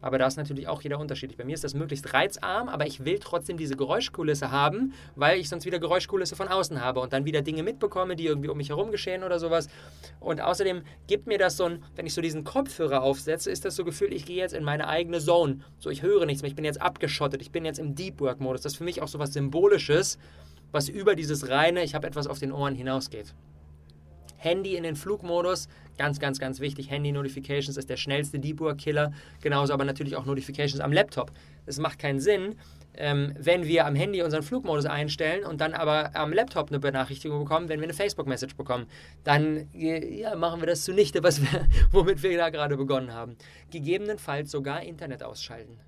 Aber 0.00 0.18
da 0.18 0.26
ist 0.26 0.36
natürlich 0.36 0.68
auch 0.68 0.82
jeder 0.82 0.98
unterschiedlich. 0.98 1.36
Bei 1.36 1.44
mir 1.44 1.54
ist 1.54 1.64
das 1.64 1.74
möglichst 1.74 2.12
reizarm, 2.12 2.68
aber 2.68 2.86
ich 2.86 3.04
will 3.04 3.18
trotzdem 3.18 3.56
diese 3.56 3.76
Geräuschkulisse 3.76 4.50
haben, 4.50 4.92
weil 5.16 5.38
ich 5.38 5.48
sonst 5.48 5.66
wieder 5.66 5.78
Geräuschkulisse 5.78 6.36
von 6.36 6.48
außen 6.48 6.80
habe 6.80 7.00
und 7.00 7.12
dann 7.12 7.24
wieder 7.24 7.42
Dinge 7.42 7.62
mitbekomme, 7.62 8.16
die 8.16 8.26
irgendwie 8.26 8.48
um 8.48 8.56
mich 8.56 8.70
herum 8.70 8.90
geschehen 8.90 9.24
oder 9.24 9.38
sowas. 9.38 9.68
Und 10.18 10.40
außerdem 10.40 10.82
gibt 11.06 11.26
mir 11.26 11.38
das 11.38 11.56
so 11.56 11.64
ein, 11.64 11.82
wenn 11.96 12.06
ich 12.06 12.14
so 12.14 12.20
diesen 12.20 12.44
Kopfhörer 12.44 13.02
aufsetze, 13.02 13.50
ist 13.50 13.64
das 13.64 13.76
so 13.76 13.84
Gefühl, 13.84 14.12
ich 14.12 14.24
gehe 14.24 14.36
jetzt 14.36 14.54
in 14.54 14.64
meine 14.64 14.88
eigene 14.88 15.20
Zone. 15.20 15.60
So, 15.78 15.90
ich 15.90 16.02
höre 16.02 16.26
nichts 16.26 16.42
mehr, 16.42 16.48
ich 16.48 16.56
bin 16.56 16.64
jetzt 16.64 16.80
abgeschottet, 16.80 17.42
ich 17.42 17.50
bin 17.50 17.64
jetzt 17.64 17.78
im 17.78 17.94
Deep 17.94 18.20
Work 18.20 18.40
Modus. 18.40 18.62
Das 18.62 18.72
ist 18.72 18.78
für 18.78 18.84
mich 18.84 19.02
auch 19.02 19.08
so 19.08 19.18
was 19.18 19.32
Symbolisches, 19.32 20.18
was 20.72 20.88
über 20.88 21.14
dieses 21.14 21.48
reine, 21.48 21.82
ich 21.82 21.94
habe 21.94 22.06
etwas 22.06 22.26
auf 22.26 22.38
den 22.38 22.52
Ohren 22.52 22.74
hinausgeht. 22.74 23.34
Handy 24.40 24.74
in 24.74 24.82
den 24.82 24.96
Flugmodus, 24.96 25.68
ganz, 25.98 26.18
ganz, 26.18 26.38
ganz 26.38 26.60
wichtig. 26.60 26.90
Handy-Notifications 26.90 27.76
ist 27.76 27.90
der 27.90 27.98
schnellste 27.98 28.38
Deep 28.38 28.60
Work-Killer. 28.60 29.12
Genauso 29.42 29.74
aber 29.74 29.84
natürlich 29.84 30.16
auch 30.16 30.24
Notifications 30.24 30.80
am 30.80 30.92
Laptop. 30.92 31.30
Es 31.66 31.78
macht 31.78 31.98
keinen 31.98 32.20
Sinn, 32.20 32.56
ähm, 32.96 33.34
wenn 33.38 33.66
wir 33.66 33.86
am 33.86 33.94
Handy 33.94 34.22
unseren 34.22 34.42
Flugmodus 34.42 34.86
einstellen 34.86 35.44
und 35.44 35.60
dann 35.60 35.74
aber 35.74 36.16
am 36.16 36.32
Laptop 36.32 36.70
eine 36.70 36.80
Benachrichtigung 36.80 37.40
bekommen, 37.40 37.68
wenn 37.68 37.80
wir 37.80 37.84
eine 37.84 37.94
Facebook-Message 37.94 38.56
bekommen. 38.56 38.86
Dann 39.24 39.68
ja, 39.74 40.34
machen 40.36 40.60
wir 40.60 40.66
das 40.66 40.84
zunichte, 40.84 41.22
was 41.22 41.42
wir, 41.42 41.68
womit 41.92 42.22
wir 42.22 42.36
da 42.38 42.48
gerade 42.48 42.78
begonnen 42.78 43.12
haben. 43.12 43.36
Gegebenenfalls 43.70 44.50
sogar 44.50 44.82
Internet 44.82 45.22
ausschalten. 45.22 45.78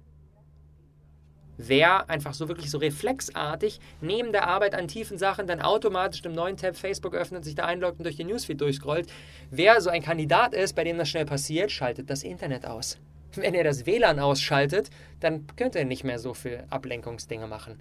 Wer 1.58 2.08
einfach 2.08 2.34
so 2.34 2.48
wirklich 2.48 2.70
so 2.70 2.78
reflexartig 2.78 3.78
neben 4.00 4.32
der 4.32 4.48
Arbeit 4.48 4.74
an 4.74 4.88
tiefen 4.88 5.18
Sachen 5.18 5.46
dann 5.46 5.60
automatisch 5.60 6.22
im 6.24 6.32
neuen 6.32 6.56
Tab 6.56 6.76
Facebook 6.76 7.14
öffnet, 7.14 7.44
sich 7.44 7.54
da 7.54 7.66
einloggt 7.66 7.98
und 7.98 8.04
durch 8.04 8.16
den 8.16 8.28
Newsfeed 8.28 8.60
durchscrollt, 8.60 9.12
wer 9.50 9.80
so 9.80 9.90
ein 9.90 10.02
Kandidat 10.02 10.54
ist, 10.54 10.74
bei 10.74 10.84
dem 10.84 10.96
das 10.96 11.08
schnell 11.08 11.26
passiert, 11.26 11.70
schaltet 11.70 12.08
das 12.08 12.22
Internet 12.22 12.64
aus. 12.64 12.98
Wenn 13.34 13.54
er 13.54 13.64
das 13.64 13.86
WLAN 13.86 14.18
ausschaltet, 14.18 14.90
dann 15.20 15.46
könnte 15.56 15.78
er 15.78 15.84
nicht 15.84 16.04
mehr 16.04 16.18
so 16.18 16.34
viel 16.34 16.64
Ablenkungsdinge 16.70 17.46
machen. 17.46 17.80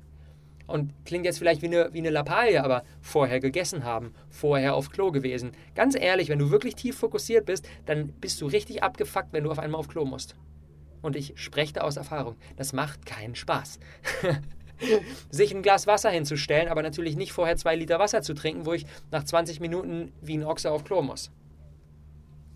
Und 0.68 0.94
klingt 1.06 1.26
jetzt 1.26 1.38
vielleicht 1.38 1.62
wie 1.62 1.68
eine, 1.68 1.94
wie 1.94 2.00
eine 2.00 2.12
Lappalie, 2.12 2.64
aber 2.64 2.84
vorher 3.02 3.40
gegessen 3.40 3.84
haben, 3.84 4.14
vorher 4.30 4.76
auf 4.76 4.90
Klo 4.90 5.12
gewesen. 5.12 5.52
Ganz 5.76 5.96
ehrlich, 5.96 6.30
wenn 6.30 6.40
du 6.40 6.50
wirklich 6.50 6.76
tief 6.76 6.98
fokussiert 6.98 7.46
bist, 7.46 7.68
dann 7.86 8.10
bist 8.14 8.40
du 8.40 8.46
richtig 8.46 8.82
abgefuckt, 8.82 9.34
wenn 9.34 9.44
du 9.44 9.52
auf 9.52 9.60
einmal 9.60 9.80
auf 9.80 9.90
Klo 9.90 10.06
musst. 10.06 10.36
Und 11.02 11.16
ich 11.16 11.34
spreche 11.36 11.74
da 11.74 11.82
aus 11.82 11.98
Erfahrung. 11.98 12.36
Das 12.58 12.74
macht 12.74 13.06
keinen 13.06 13.36
Spaß. 13.36 13.80
sich 15.30 15.54
ein 15.54 15.62
Glas 15.62 15.88
Wasser 15.88 16.10
hinzustellen, 16.10 16.68
aber 16.68 16.82
natürlich 16.82 17.16
nicht 17.16 17.32
vorher 17.32 17.56
zwei 17.58 17.76
Liter 17.76 18.00
Wasser 18.00 18.22
zu 18.22 18.34
trinken, 18.34 18.66
wo 18.66 18.74
ich 18.74 18.86
nach 19.12 19.24
20 19.24 19.60
Minuten 19.60 20.12
wie 20.22 20.38
ein 20.38 20.44
Ochse 20.44 20.72
auf 20.72 20.84
Klo 20.84 21.02
muss. 21.02 21.32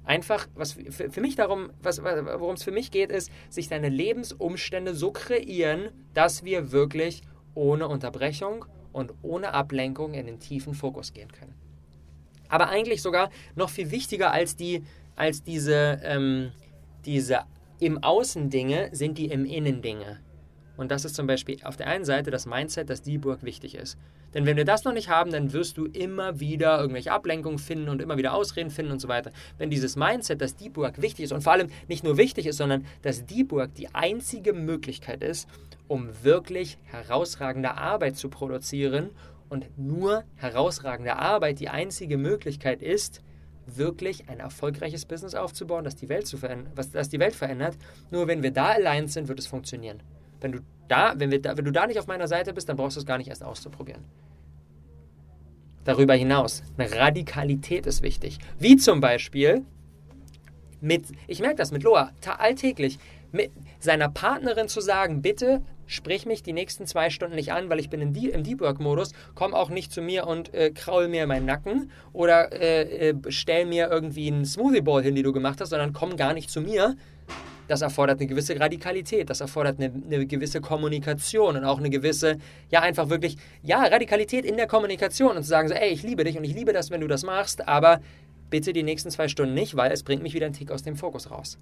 Einfach, 0.04 0.48
was 0.54 0.74
für, 0.74 1.22
mich 1.22 1.36
darum, 1.36 1.72
worum 1.82 2.54
es 2.54 2.64
für 2.64 2.72
mich 2.72 2.92
geht, 2.92 3.10
ist, 3.10 3.32
sich 3.50 3.70
seine 3.70 3.90
Lebensumstände 3.90 4.94
so 4.94 5.12
kreieren, 5.12 5.90
dass 6.14 6.44
wir 6.44 6.72
wirklich 6.72 7.22
ohne 7.56 7.88
Unterbrechung 7.88 8.66
und 8.94 9.14
ohne 9.24 9.54
Ablenkung 9.54 10.14
in 10.14 10.28
den 10.28 10.40
tiefen 10.40 10.76
Fokus 10.76 11.12
gehen 11.12 11.32
können. 11.32 11.56
Aber 12.50 12.70
eigentlich 12.70 13.02
sogar 13.02 13.32
noch 13.56 13.72
viel 13.72 13.90
wichtiger 13.90 14.32
als, 14.32 14.56
die, 14.56 14.84
als 15.16 15.42
diese, 15.42 16.00
ähm, 16.04 16.52
diese 17.06 17.40
im 17.86 18.02
Außen 18.04 18.50
Dinge 18.50 18.90
sind 18.94 19.18
die 19.18 19.28
im 19.28 19.46
Innen 19.46 19.82
Dinge. 19.82 20.20
Und 20.76 20.92
das 20.92 21.06
ist 21.06 21.16
zum 21.16 21.28
Beispiel 21.28 21.58
auf 21.64 21.78
der 21.78 21.88
einen 21.88 22.04
Seite 22.04 22.32
das 22.32 22.46
Mindset, 22.46 22.90
dass 22.90 23.02
die 23.02 23.18
Burg 23.18 23.44
wichtig 23.44 23.76
ist. 23.76 23.98
Denn 24.34 24.46
wenn 24.46 24.58
wir 24.58 24.66
das 24.66 24.84
noch 24.84 24.92
nicht 24.92 25.08
haben, 25.08 25.32
dann 25.32 25.54
wirst 25.54 25.78
du 25.78 25.86
immer 25.86 26.40
wieder 26.40 26.80
irgendwelche 26.80 27.12
Ablenkungen 27.12 27.60
finden 27.60 27.88
und 27.88 28.02
immer 28.02 28.18
wieder 28.18 28.34
Ausreden 28.34 28.72
finden 28.72 28.92
und 28.92 29.00
so 29.00 29.08
weiter. 29.08 29.32
Wenn 29.58 29.70
dieses 29.70 29.96
Mindset, 29.96 30.42
dass 30.42 30.56
die 30.56 30.70
Burg 30.70 31.02
wichtig 31.02 31.26
ist 31.26 31.32
und 31.32 31.42
vor 31.42 31.54
allem 31.54 31.68
nicht 31.88 32.04
nur 32.04 32.18
wichtig 32.18 32.48
ist, 32.48 32.58
sondern 32.58 32.86
dass 33.04 33.26
die 33.26 33.44
Burg 33.44 33.74
die 33.76 33.94
einzige 33.94 34.52
Möglichkeit 34.52 35.24
ist, 35.24 35.48
um 35.88 36.10
wirklich 36.24 36.78
herausragende 36.84 37.78
Arbeit 37.78 38.18
zu 38.18 38.30
produzieren 38.30 39.12
und 39.48 39.78
nur 39.78 40.24
herausragende 40.36 41.18
Arbeit 41.18 41.60
die 41.60 41.70
einzige 41.70 42.18
Möglichkeit 42.18 42.82
ist, 42.82 43.22
wirklich 43.68 44.30
ein 44.30 44.40
erfolgreiches 44.40 45.06
Business 45.06 45.36
aufzubauen, 45.36 45.84
das 45.84 45.96
die 45.96 46.10
Welt, 46.10 46.28
zu 46.28 46.38
was, 46.76 46.92
das 46.92 47.10
die 47.10 47.20
Welt 47.20 47.36
verändert. 47.36 47.78
Nur 48.12 48.28
wenn 48.28 48.44
wir 48.44 48.52
da 48.52 48.68
allein 48.68 49.08
sind, 49.08 49.28
wird 49.28 49.40
es 49.40 49.48
funktionieren. 49.48 50.02
Wenn 50.42 50.52
du, 50.52 50.60
da, 50.88 51.14
wenn, 51.18 51.32
wir 51.32 51.42
da, 51.42 51.58
wenn 51.58 51.66
du 51.66 51.72
da 51.72 51.88
nicht 51.88 52.00
auf 52.00 52.08
meiner 52.08 52.28
Seite 52.28 52.54
bist, 52.54 52.70
dann 52.70 52.78
brauchst 52.78 52.98
du 52.98 53.00
es 53.00 53.06
gar 53.06 53.18
nicht 53.18 53.30
erst 53.30 53.44
auszuprobieren. 53.44 54.04
Darüber 55.84 56.16
hinaus, 56.16 56.64
eine 56.78 56.92
Radikalität 56.92 57.86
ist 57.86 58.02
wichtig. 58.02 58.40
Wie 58.60 58.76
zum 58.76 59.02
Beispiel 59.02 59.64
mit, 60.82 61.06
ich 61.28 61.40
merke 61.40 61.56
das 61.56 61.72
mit 61.72 61.84
Loa, 61.84 62.12
alltäglich, 62.38 63.00
mit 63.32 63.52
seiner 63.80 64.10
Partnerin 64.10 64.68
zu 64.68 64.82
sagen, 64.82 65.22
bitte 65.22 65.62
sprich 65.88 66.26
mich 66.26 66.44
die 66.44 66.54
nächsten 66.54 66.86
zwei 66.86 67.10
Stunden 67.10 67.36
nicht 67.36 67.52
an, 67.52 67.70
weil 67.70 67.80
ich 67.80 67.90
bin 67.90 68.02
im 68.02 68.14
Deep 68.14 68.62
Work-Modus, 68.62 69.12
komm 69.34 69.54
auch 69.54 69.70
nicht 69.70 69.92
zu 69.92 70.02
mir 70.02 70.28
und 70.28 70.54
äh, 70.54 70.72
kraul 70.72 71.08
mir 71.08 71.28
meinen 71.28 71.46
Nacken 71.46 71.92
oder 72.14 72.52
äh, 72.52 73.10
äh, 73.10 73.16
stell 73.30 73.66
mir 73.66 73.90
irgendwie 73.90 74.28
einen 74.28 74.46
Smoothie 74.46 74.82
Ball 74.82 75.04
hin, 75.04 75.16
die 75.16 75.24
du 75.24 75.34
gemacht 75.34 75.62
hast, 75.62 75.70
sondern 75.70 75.94
komm 75.94 76.16
gar 76.16 76.34
nicht 76.34 76.50
zu 76.50 76.62
mir. 76.62 76.96
Das 77.68 77.82
erfordert 77.82 78.20
eine 78.20 78.28
gewisse 78.28 78.60
Radikalität, 78.60 79.30
das 79.30 79.42
erfordert 79.42 79.80
eine, 79.80 79.92
eine, 79.92 80.28
gewisse 80.28 80.62
Kommunikation 80.62 81.58
und 81.58 81.64
auch 81.64 81.80
eine 81.80 81.90
gewisse, 81.90 82.38
ja, 82.70 82.82
einfach 82.82 83.10
wirklich, 83.10 83.38
ja, 83.64 83.82
Radikalität 83.82 84.46
in 84.46 84.56
der 84.56 84.68
Kommunikation 84.68 85.36
und 85.36 85.42
zu 85.42 85.50
sagen 85.50 85.68
so, 85.68 85.74
ey, 85.74 85.90
ich 85.90 86.04
liebe 86.04 86.24
dich 86.24 86.38
und 86.38 86.44
ich 86.44 86.54
liebe 86.54 86.74
das, 86.74 86.92
wenn 86.92 87.02
du 87.02 87.08
das 87.08 87.24
machst, 87.24 87.68
aber 87.68 88.02
bitte 88.52 88.72
die 88.72 88.84
nächsten 88.84 89.10
zwei 89.10 89.28
Stunden 89.28 89.56
nicht, 89.56 89.76
weil 89.76 89.92
es 89.92 90.04
bringt 90.04 90.22
mich 90.22 90.36
wieder 90.36 90.46
einen 90.46 90.54
Tick 90.54 90.70
aus 90.70 90.84
dem 90.84 90.96
Fokus 90.96 91.32
raus. 91.32 91.58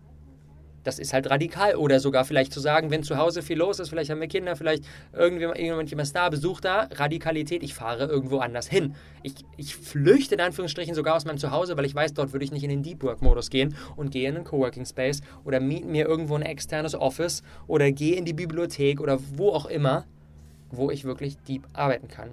Das 0.84 1.00
ist 1.00 1.14
halt 1.14 1.30
radikal. 1.30 1.76
Oder 1.76 2.00
sogar 2.00 2.26
vielleicht 2.26 2.54
zu 2.54 2.60
sagen, 2.60 2.92
wenn 2.92 3.04
zu 3.04 3.18
Hause 3.18 3.42
viel 3.42 3.58
los 3.58 3.80
ist, 3.80 3.90
vielleicht 3.90 4.10
haben 4.10 4.22
wir 4.22 4.28
Kinder, 4.28 4.56
vielleicht 4.56 4.84
irgendjemand 5.14 5.92
ist 5.92 6.16
da, 6.16 6.30
Besuch 6.30 6.62
da, 6.62 6.88
Radikalität, 6.94 7.64
ich 7.64 7.74
fahre 7.74 8.06
irgendwo 8.06 8.40
anders 8.40 8.68
hin. 8.68 8.96
Ich, 9.22 9.34
ich 9.58 9.76
flüchte 9.76 10.36
in 10.36 10.42
Anführungsstrichen 10.42 10.96
sogar 10.96 11.16
aus 11.16 11.26
meinem 11.26 11.38
Zuhause, 11.38 11.78
weil 11.78 11.86
ich 11.86 11.96
weiß, 11.96 12.14
dort 12.14 12.34
würde 12.34 12.46
ich 12.46 12.52
nicht 12.52 12.64
in 12.64 12.70
den 12.70 12.84
Deep 12.84 13.04
Work-Modus 13.04 13.50
gehen 13.50 13.76
und 13.96 14.12
gehe 14.12 14.28
in 14.28 14.36
einen 14.36 14.46
Coworking 14.46 14.86
Space 14.86 15.22
oder 15.46 15.60
miete 15.60 15.88
mir 15.88 16.08
irgendwo 16.08 16.36
ein 16.36 16.42
externes 16.42 16.96
Office 16.96 17.44
oder 17.68 17.92
gehe 17.92 18.16
in 18.16 18.26
die 18.26 18.34
Bibliothek 18.34 19.00
oder 19.00 19.20
wo 19.36 19.50
auch 19.50 19.66
immer, 19.66 20.06
wo 20.72 20.92
ich 20.92 21.06
wirklich 21.06 21.38
deep 21.48 21.68
arbeiten 21.74 22.08
kann. 22.08 22.32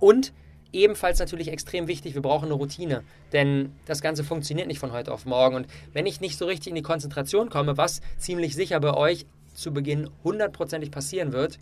Und 0.00 0.32
ebenfalls 0.72 1.18
natürlich 1.18 1.48
extrem 1.48 1.88
wichtig, 1.88 2.14
wir 2.14 2.22
brauchen 2.22 2.46
eine 2.46 2.54
Routine, 2.54 3.02
denn 3.32 3.72
das 3.86 4.00
Ganze 4.00 4.24
funktioniert 4.24 4.68
nicht 4.68 4.78
von 4.78 4.92
heute 4.92 5.12
auf 5.12 5.26
morgen. 5.26 5.56
Und 5.56 5.66
wenn 5.92 6.06
ich 6.06 6.20
nicht 6.20 6.38
so 6.38 6.46
richtig 6.46 6.68
in 6.68 6.74
die 6.74 6.82
Konzentration 6.82 7.50
komme, 7.50 7.76
was 7.76 8.00
ziemlich 8.18 8.54
sicher 8.54 8.80
bei 8.80 8.94
euch 8.94 9.26
zu 9.54 9.72
Beginn 9.72 10.08
hundertprozentig 10.24 10.90
passieren 10.90 11.32
wird, 11.32 11.58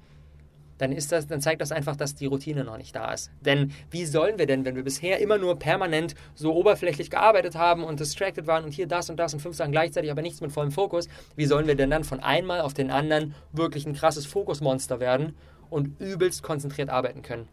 dann, 0.81 0.93
ist 0.93 1.13
das, 1.13 1.27
dann 1.27 1.43
zeigt 1.43 1.61
das 1.61 1.73
einfach, 1.73 1.95
dass 1.95 2.15
die 2.15 2.27
Routine 2.27 2.65
noch 2.65 2.79
nicht 2.79 2.97
da 2.97 3.13
ist. 3.13 3.31
Denn 3.43 3.73
wie 3.91 4.07
sollen 4.07 4.39
wir 4.39 4.47
denn, 4.47 4.65
wenn 4.65 4.77
wir 4.77 4.83
bisher 4.83 5.19
immer 5.21 5.37
nur 5.37 5.59
permanent 5.59 6.15
so 6.35 6.55
oberflächlich 6.55 7.11
gearbeitet 7.11 7.55
haben 7.55 7.85
und 7.85 8.01
distracted 8.01 8.47
waren 8.47 8.65
und 8.65 8.73
hier 8.73 8.87
das 8.87 9.11
und 9.11 9.19
das 9.19 9.35
und 9.35 9.41
fünf 9.41 9.57
Sachen 9.57 9.73
gleichzeitig, 9.73 10.11
aber 10.11 10.23
nichts 10.23 10.41
mit 10.41 10.53
vollem 10.53 10.71
Fokus, 10.71 11.09
wie 11.37 11.45
sollen 11.45 11.67
wir 11.67 11.75
denn 11.75 11.91
dann 11.91 12.05
von 12.05 12.21
einmal 12.21 12.63
auf 12.63 12.73
den 12.73 12.91
anderen 12.91 13.35
wirklich 13.53 13.87
ein 13.87 13.93
krasses 13.93 14.25
Fokusmonster 14.25 15.01
werden 15.01 15.37
und 15.69 16.01
übelst 16.01 16.43
konzentriert 16.43 16.89
arbeiten 16.89 17.21
können? 17.21 17.49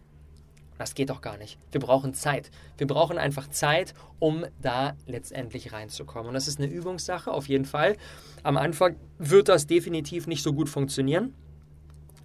Das 0.77 0.93
geht 0.95 1.09
doch 1.09 1.21
gar 1.21 1.37
nicht. 1.37 1.57
Wir 1.71 1.81
brauchen 1.81 2.13
Zeit. 2.13 2.51
Wir 2.77 2.87
brauchen 2.87 3.17
einfach 3.17 3.49
Zeit, 3.49 3.93
um 4.19 4.45
da 4.61 4.95
letztendlich 5.05 5.73
reinzukommen. 5.73 6.27
Und 6.27 6.33
das 6.33 6.47
ist 6.47 6.59
eine 6.59 6.67
Übungssache, 6.67 7.31
auf 7.31 7.47
jeden 7.47 7.65
Fall. 7.65 7.97
Am 8.43 8.57
Anfang 8.57 8.95
wird 9.17 9.49
das 9.49 9.67
definitiv 9.67 10.27
nicht 10.27 10.43
so 10.43 10.53
gut 10.53 10.69
funktionieren. 10.69 11.33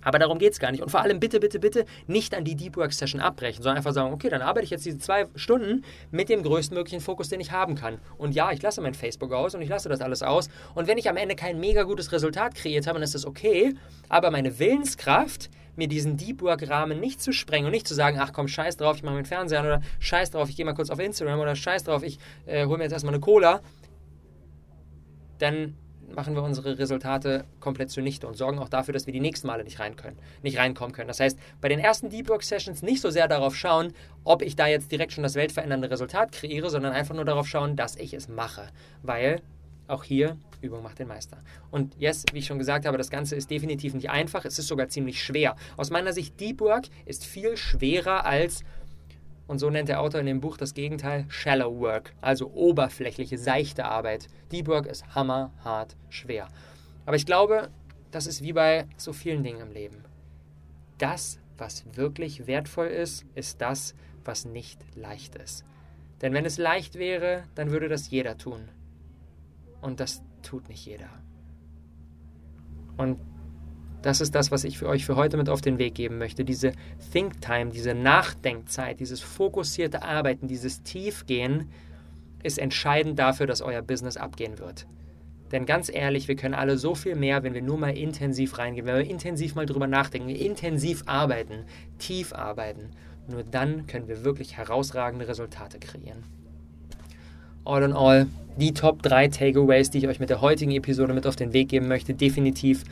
Aber 0.05 0.19
darum 0.19 0.39
geht 0.39 0.53
es 0.53 0.59
gar 0.59 0.73
nicht. 0.73 0.83
Und 0.83 0.91
vor 0.91 1.01
allem 1.01 1.21
bitte, 1.21 1.41
bitte, 1.41 1.61
bitte 1.61 1.85
nicht 2.07 2.35
an 2.35 2.45
die 2.45 2.57
Deep 2.57 2.77
Work 2.77 2.93
Session 2.93 3.21
abbrechen, 3.21 3.63
sondern 3.63 3.77
einfach 3.79 3.93
sagen, 3.93 4.13
okay, 4.13 4.29
dann 4.29 4.43
arbeite 4.43 4.65
ich 4.65 4.71
jetzt 4.71 4.85
diese 4.85 4.99
zwei 4.99 5.27
Stunden 5.37 5.85
mit 6.11 6.29
dem 6.29 6.43
größtmöglichen 6.43 7.01
Fokus, 7.01 7.29
den 7.29 7.41
ich 7.41 7.53
haben 7.53 7.77
kann. 7.77 7.99
Und 8.19 8.35
ja, 8.35 8.51
ich 8.53 8.61
lasse 8.63 8.81
mein 8.81 8.95
Facebook 8.95 9.33
aus 9.33 9.55
und 9.55 9.63
ich 9.63 9.69
lasse 9.69 9.89
das 9.89 10.01
alles 10.01 10.23
aus. 10.23 10.49
Und 10.75 10.89
wenn 10.89 10.99
ich 10.99 11.09
am 11.09 11.17
Ende 11.17 11.37
kein 11.37 11.61
mega 11.61 11.85
gutes 11.85 12.13
Resultat 12.13 12.55
kreiert 12.55 12.87
habe, 12.87 12.97
dann 12.97 13.05
ist 13.05 13.15
das 13.15 13.25
okay. 13.25 13.75
Aber 14.09 14.31
meine 14.31 14.59
Willenskraft, 14.59 15.51
mir 15.77 15.89
diesen 15.89 16.17
Deep 16.17 16.43
Work-Rahmen 16.43 17.01
nicht 17.01 17.21
zu 17.23 17.33
sprengen 17.33 17.67
und 17.67 17.73
nicht 17.73 17.89
zu 17.89 17.95
sagen, 17.95 18.19
ach 18.21 18.33
komm, 18.33 18.49
scheiß 18.49 18.77
drauf, 18.77 18.97
ich 18.97 19.03
mache 19.03 19.15
meinen 19.15 19.25
Fernseher 19.25 19.61
an 19.61 19.67
oder 19.67 19.83
scheiß 20.01 20.31
drauf, 20.31 20.49
ich 20.49 20.57
gehe 20.57 20.65
mal 20.65 20.75
kurz 20.75 20.91
auf 20.91 20.99
Instagram 20.99 21.41
oder 21.41 21.57
scheiß 21.57 21.85
drauf, 21.85 22.03
ich 22.03 22.19
äh, 22.47 22.67
hole 22.67 22.79
mir 22.79 22.85
jetzt 22.85 22.93
erstmal 22.93 23.15
eine 23.15 23.21
Cola, 23.21 23.61
dann 25.39 25.77
machen 26.15 26.35
wir 26.35 26.43
unsere 26.43 26.79
Resultate 26.79 27.45
komplett 27.61 27.91
zunichte 27.91 28.27
und 28.27 28.37
sorgen 28.37 28.59
auch 28.59 28.69
dafür, 28.69 28.93
dass 28.93 29.07
wir 29.07 29.13
die 29.13 29.21
nächsten 29.21 29.47
Male 29.47 29.65
nicht 29.65 29.81
rein 29.81 29.97
können, 29.97 30.19
nicht 30.43 30.59
reinkommen 30.59 30.95
können. 30.95 31.09
Das 31.09 31.21
heißt, 31.21 31.39
bei 31.61 31.69
den 31.69 31.79
ersten 31.79 32.11
Deep 32.11 32.29
Work 32.29 32.43
Sessions 32.43 32.83
nicht 32.83 33.01
so 33.01 33.11
sehr 33.11 33.29
darauf 33.29 33.57
schauen, 33.57 33.93
ob 34.25 34.43
ich 34.43 34.57
da 34.57 34.67
jetzt 34.67 34.93
direkt 34.93 35.13
schon 35.13 35.23
das 35.23 35.35
weltverändernde 35.35 35.91
Resultat 35.91 36.33
kreiere, 36.33 36.71
sondern 36.71 36.93
einfach 36.93 37.15
nur 37.15 37.25
darauf 37.25 37.49
schauen, 37.49 37.77
dass 37.77 37.97
ich 37.97 38.15
es 38.15 38.29
mache, 38.29 38.69
weil 39.03 39.41
auch 39.93 40.05
hier 40.05 40.37
Übung 40.63 40.83
macht 40.83 40.99
den 40.99 41.09
Meister. 41.09 41.39
Und 41.71 41.95
yes, 41.99 42.25
wie 42.33 42.39
ich 42.39 42.47
schon 42.47 42.59
gesagt 42.59 42.87
habe, 42.87 42.97
das 42.97 43.11
Ganze 43.11 43.37
ist 43.37 43.51
definitiv 43.51 43.95
nicht 43.95 44.11
einfach, 44.11 44.45
es 44.45 44.59
ist 44.59 44.69
sogar 44.69 44.89
ziemlich 44.89 45.23
schwer. 45.23 45.57
Aus 45.77 45.91
meiner 45.91 46.13
Sicht, 46.13 46.39
Deep 46.41 46.61
Work 46.61 46.87
ist 47.05 47.25
viel 47.25 47.57
schwerer 47.57 48.25
als, 48.25 48.65
und 49.47 49.59
so 49.59 49.71
nennt 49.71 49.89
der 49.89 50.01
Autor 50.01 50.21
in 50.21 50.27
dem 50.27 50.41
Buch 50.41 50.57
das 50.57 50.75
Gegenteil, 50.75 51.27
Shallow 51.29 51.81
Work, 51.81 52.15
also 52.21 52.51
oberflächliche, 52.53 53.39
seichte 53.39 53.85
Arbeit. 53.85 54.29
Deep 54.51 54.69
Work 54.69 54.87
ist 54.87 55.15
hammerhart 55.15 55.97
schwer. 56.09 56.49
Aber 57.05 57.17
ich 57.17 57.27
glaube, 57.27 57.69
das 58.11 58.27
ist 58.27 58.43
wie 58.43 58.53
bei 58.53 58.87
so 58.97 59.13
vielen 59.13 59.43
Dingen 59.43 59.61
im 59.61 59.73
Leben. 59.73 60.05
Das, 60.99 61.41
was 61.59 61.85
wirklich 61.97 62.47
wertvoll 62.47 62.87
ist, 62.87 63.25
ist 63.35 63.61
das, 63.61 63.95
was 64.25 64.45
nicht 64.45 64.79
leicht 64.95 65.35
ist. 65.35 65.65
Denn 66.21 66.33
wenn 66.33 66.45
es 66.45 66.57
leicht 66.57 66.95
wäre, 66.95 67.43
dann 67.57 67.73
würde 67.73 67.89
das 67.89 68.11
jeder 68.11 68.39
tun. 68.39 68.69
Und 69.83 70.01
das 70.01 70.23
tut 70.43 70.69
nicht 70.69 70.87
jeder. 70.87 71.11
Und 72.97 73.19
das 74.01 74.21
ist 74.21 74.35
das, 74.35 74.51
was 74.51 74.65
ich 74.65 74.79
für 74.79 74.89
euch 74.89 75.05
für 75.05 75.17
heute 75.17 75.37
mit 75.37 75.49
auf 75.49 75.61
den 75.61 75.79
Weg 75.79 75.95
geben 75.95 76.19
möchte. 76.19 76.45
Diese 76.45 76.73
Think 77.13 77.41
Time, 77.41 77.71
diese 77.71 77.95
Nachdenkzeit, 77.95 79.01
dieses 79.01 79.21
fokussierte 79.21 80.03
Arbeiten, 80.03 80.49
dieses 80.49 80.83
Tiefgehen 80.83 81.69
ist 82.43 82.59
entscheidend 82.59 83.19
dafür, 83.19 83.47
dass 83.47 83.63
euer 83.63 83.83
Business 83.83 84.17
abgehen 84.17 84.59
wird. 84.59 84.87
Denn 85.53 85.67
ganz 85.67 85.91
ehrlich, 85.93 86.29
wir 86.29 86.37
können 86.37 86.55
alle 86.55 86.79
so 86.79 86.95
viel 86.95 87.15
mehr, 87.15 87.43
wenn 87.43 87.55
wir 87.55 87.63
nur 87.63 87.79
mal 87.79 87.97
intensiv 87.97 88.59
reingehen, 88.59 88.87
wenn 88.87 88.97
wir 88.97 89.09
intensiv 89.09 89.55
mal 89.55 89.67
drüber 89.67 89.87
nachdenken, 89.87 90.31
intensiv 90.31 91.03
arbeiten, 91.07 91.67
tief 91.99 92.33
arbeiten. 92.33 92.91
Nur 93.29 93.45
dann 93.45 93.87
können 93.87 94.09
wir 94.09 94.25
wirklich 94.25 94.57
herausragende 94.57 95.29
Resultate 95.29 95.79
kreieren 95.79 96.25
all 97.65 97.83
in 97.83 97.93
all 97.93 98.27
die 98.57 98.73
Top 98.73 99.03
3 99.03 99.29
Takeaways, 99.29 99.91
die 99.91 99.99
ich 99.99 100.09
euch 100.09 100.21
mit 100.21 100.31
der 100.31 100.41
heutigen 100.41 100.73
Episode 100.73 101.15
mit 101.15 101.27
auf 101.27 101.37
den 101.37 101.53
Weg 101.53 101.69
geben 101.69 101.89
möchte. 101.89 102.15
Definitiv 102.15 102.85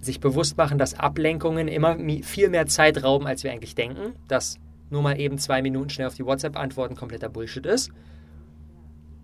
sich 0.00 0.20
bewusst 0.20 0.56
machen, 0.56 0.78
dass 0.78 0.98
Ablenkungen 0.98 1.68
immer 1.68 1.96
viel 2.22 2.48
mehr 2.48 2.66
Zeit 2.66 3.04
rauben, 3.04 3.26
als 3.26 3.44
wir 3.44 3.52
eigentlich 3.52 3.74
denken. 3.74 4.14
Dass 4.26 4.58
nur 4.90 5.02
mal 5.02 5.18
eben 5.18 5.38
zwei 5.38 5.62
Minuten 5.62 5.90
schnell 5.90 6.08
auf 6.08 6.14
die 6.14 6.26
WhatsApp 6.26 6.56
antworten 6.56 6.96
kompletter 6.96 7.28
Bullshit 7.28 7.66
ist 7.66 7.90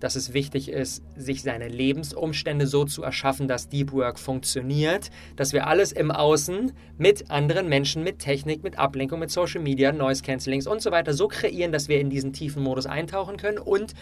dass 0.00 0.16
es 0.16 0.32
wichtig 0.32 0.70
ist, 0.70 1.02
sich 1.16 1.42
seine 1.42 1.68
Lebensumstände 1.68 2.66
so 2.66 2.84
zu 2.84 3.02
erschaffen, 3.02 3.48
dass 3.48 3.68
Deep 3.68 3.92
Work 3.92 4.18
funktioniert, 4.18 5.10
dass 5.36 5.52
wir 5.52 5.66
alles 5.66 5.92
im 5.92 6.10
Außen 6.10 6.72
mit 6.96 7.30
anderen 7.30 7.68
Menschen, 7.68 8.04
mit 8.04 8.18
Technik, 8.18 8.62
mit 8.62 8.78
Ablenkung, 8.78 9.18
mit 9.20 9.30
Social 9.30 9.60
Media, 9.60 9.92
Noise 9.92 10.22
Cancellings 10.22 10.66
und 10.66 10.82
so 10.82 10.90
weiter 10.90 11.14
so 11.14 11.28
kreieren, 11.28 11.72
dass 11.72 11.88
wir 11.88 12.00
in 12.00 12.10
diesen 12.10 12.32
tiefen 12.32 12.62
Modus 12.62 12.86
eintauchen 12.86 13.36
können 13.36 13.58
und 13.58 13.94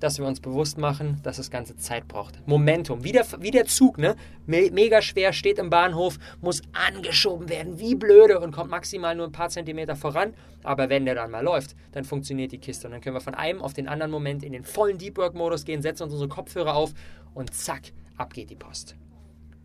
dass 0.00 0.18
wir 0.18 0.26
uns 0.26 0.40
bewusst 0.40 0.78
machen, 0.78 1.20
dass 1.22 1.36
das 1.36 1.50
Ganze 1.50 1.76
Zeit 1.76 2.08
braucht. 2.08 2.46
Momentum, 2.46 3.04
wie 3.04 3.12
der, 3.12 3.26
wie 3.40 3.50
der 3.50 3.66
Zug, 3.66 3.98
ne? 3.98 4.16
Me 4.46 4.70
mega 4.72 5.02
schwer, 5.02 5.32
steht 5.32 5.58
im 5.58 5.70
Bahnhof, 5.70 6.18
muss 6.40 6.62
angeschoben 6.72 7.48
werden, 7.48 7.78
wie 7.78 7.94
blöde 7.94 8.40
und 8.40 8.52
kommt 8.52 8.70
maximal 8.70 9.14
nur 9.14 9.26
ein 9.26 9.32
paar 9.32 9.48
Zentimeter 9.48 9.96
voran. 9.96 10.34
Aber 10.62 10.88
wenn 10.88 11.04
der 11.04 11.14
dann 11.14 11.30
mal 11.30 11.44
läuft, 11.44 11.76
dann 11.92 12.04
funktioniert 12.04 12.52
die 12.52 12.58
Kiste 12.58 12.86
und 12.86 12.92
dann 12.92 13.00
können 13.00 13.16
wir 13.16 13.20
von 13.20 13.34
einem 13.34 13.60
auf 13.60 13.74
den 13.74 13.88
anderen 13.88 14.10
Moment 14.10 14.42
in 14.42 14.52
den 14.52 14.64
vollen 14.64 14.98
Deep 14.98 15.18
Work 15.18 15.34
Modus 15.34 15.64
gehen, 15.64 15.82
setzen 15.82 16.04
uns 16.04 16.12
unsere 16.12 16.28
Kopfhörer 16.28 16.74
auf 16.74 16.92
und 17.34 17.54
zack, 17.54 17.92
ab 18.16 18.32
geht 18.34 18.50
die 18.50 18.56
Post. 18.56 18.96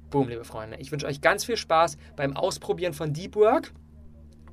Boom, 0.10 0.30
liebe 0.30 0.44
Freunde. 0.44 0.78
Ich 0.80 0.92
wünsche 0.92 1.08
euch 1.08 1.22
ganz 1.22 1.44
viel 1.44 1.58
Spaß 1.58 1.98
beim 2.16 2.38
Ausprobieren 2.38 2.94
von 2.94 3.14
Deep 3.14 3.36
Work. 3.36 3.74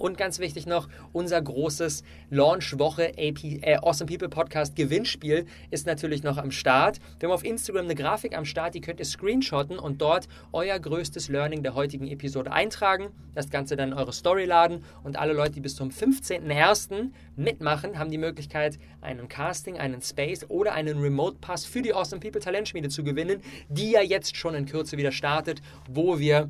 Und 0.00 0.16
ganz 0.16 0.38
wichtig 0.38 0.64
noch, 0.64 0.88
unser 1.12 1.42
großes 1.42 2.04
Launch-Woche 2.30 3.18
äh, 3.18 3.76
Awesome 3.82 4.10
People 4.10 4.30
Podcast 4.30 4.74
Gewinnspiel 4.74 5.44
ist 5.70 5.86
natürlich 5.86 6.22
noch 6.22 6.38
am 6.38 6.50
Start. 6.50 7.00
Wir 7.18 7.28
haben 7.28 7.34
auf 7.34 7.44
Instagram 7.44 7.84
eine 7.84 7.94
Grafik 7.94 8.34
am 8.34 8.46
Start, 8.46 8.74
die 8.74 8.80
könnt 8.80 8.98
ihr 8.98 9.04
screenshotten 9.04 9.78
und 9.78 10.00
dort 10.00 10.26
euer 10.52 10.78
größtes 10.78 11.28
Learning 11.28 11.62
der 11.62 11.74
heutigen 11.74 12.08
Episode 12.08 12.50
eintragen. 12.50 13.08
Das 13.34 13.50
Ganze 13.50 13.76
dann 13.76 13.90
in 13.90 13.94
eure 13.94 14.14
Story 14.14 14.46
laden 14.46 14.84
und 15.04 15.18
alle 15.18 15.34
Leute, 15.34 15.52
die 15.52 15.60
bis 15.60 15.76
zum 15.76 15.90
15.01. 15.90 17.10
mitmachen, 17.36 17.98
haben 17.98 18.10
die 18.10 18.16
Möglichkeit, 18.16 18.78
einen 19.02 19.28
Casting, 19.28 19.76
einen 19.76 20.00
Space 20.00 20.46
oder 20.48 20.72
einen 20.72 20.98
Remote 20.98 21.36
Pass 21.42 21.66
für 21.66 21.82
die 21.82 21.92
Awesome 21.92 22.20
People 22.20 22.40
Talentschmiede 22.40 22.88
zu 22.88 23.04
gewinnen, 23.04 23.42
die 23.68 23.90
ja 23.90 24.00
jetzt 24.00 24.34
schon 24.34 24.54
in 24.54 24.64
Kürze 24.64 24.96
wieder 24.96 25.12
startet, 25.12 25.60
wo 25.90 26.18
wir 26.18 26.48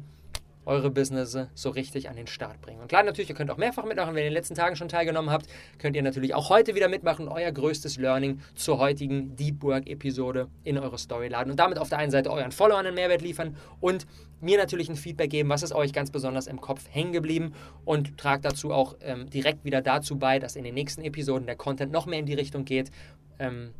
eure 0.70 0.90
Business 0.90 1.36
so 1.54 1.70
richtig 1.70 2.08
an 2.08 2.16
den 2.16 2.28
Start 2.28 2.60
bringen. 2.60 2.80
Und 2.80 2.88
klar, 2.88 3.02
natürlich, 3.02 3.28
ihr 3.28 3.34
könnt 3.34 3.50
auch 3.50 3.56
mehrfach 3.56 3.84
mitmachen. 3.84 4.14
Wenn 4.14 4.22
ihr 4.22 4.28
in 4.28 4.32
den 4.32 4.34
letzten 4.34 4.54
Tagen 4.54 4.76
schon 4.76 4.88
teilgenommen 4.88 5.30
habt, 5.30 5.46
könnt 5.78 5.96
ihr 5.96 6.02
natürlich 6.02 6.32
auch 6.32 6.48
heute 6.48 6.76
wieder 6.76 6.88
mitmachen 6.88 7.26
euer 7.26 7.50
größtes 7.50 7.96
Learning 7.96 8.40
zur 8.54 8.78
heutigen 8.78 9.34
Deep 9.34 9.62
Work-Episode 9.64 10.48
in 10.62 10.78
eure 10.78 10.96
Story 10.96 11.26
laden 11.26 11.50
und 11.50 11.58
damit 11.58 11.78
auf 11.78 11.88
der 11.88 11.98
einen 11.98 12.12
Seite 12.12 12.30
euren 12.30 12.52
Followern 12.52 12.86
einen 12.86 12.94
Mehrwert 12.94 13.20
liefern 13.20 13.56
und 13.80 14.06
mir 14.40 14.58
natürlich 14.58 14.88
ein 14.88 14.94
Feedback 14.94 15.30
geben, 15.30 15.48
was 15.48 15.64
ist 15.64 15.72
euch 15.72 15.92
ganz 15.92 16.12
besonders 16.12 16.46
im 16.46 16.60
Kopf 16.60 16.84
hängen 16.88 17.12
geblieben 17.12 17.52
und 17.84 18.16
tragt 18.16 18.44
dazu 18.44 18.72
auch 18.72 18.94
ähm, 19.00 19.28
direkt 19.28 19.64
wieder 19.64 19.82
dazu 19.82 20.18
bei, 20.18 20.38
dass 20.38 20.54
in 20.54 20.62
den 20.62 20.74
nächsten 20.74 21.02
Episoden 21.02 21.46
der 21.46 21.56
Content 21.56 21.90
noch 21.90 22.06
mehr 22.06 22.20
in 22.20 22.26
die 22.26 22.34
Richtung 22.34 22.64
geht, 22.64 22.92
ähm, 23.40 23.72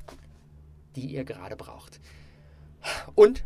die 0.97 1.07
ihr 1.07 1.25
gerade 1.25 1.55
braucht. 1.55 2.01
Und 3.15 3.45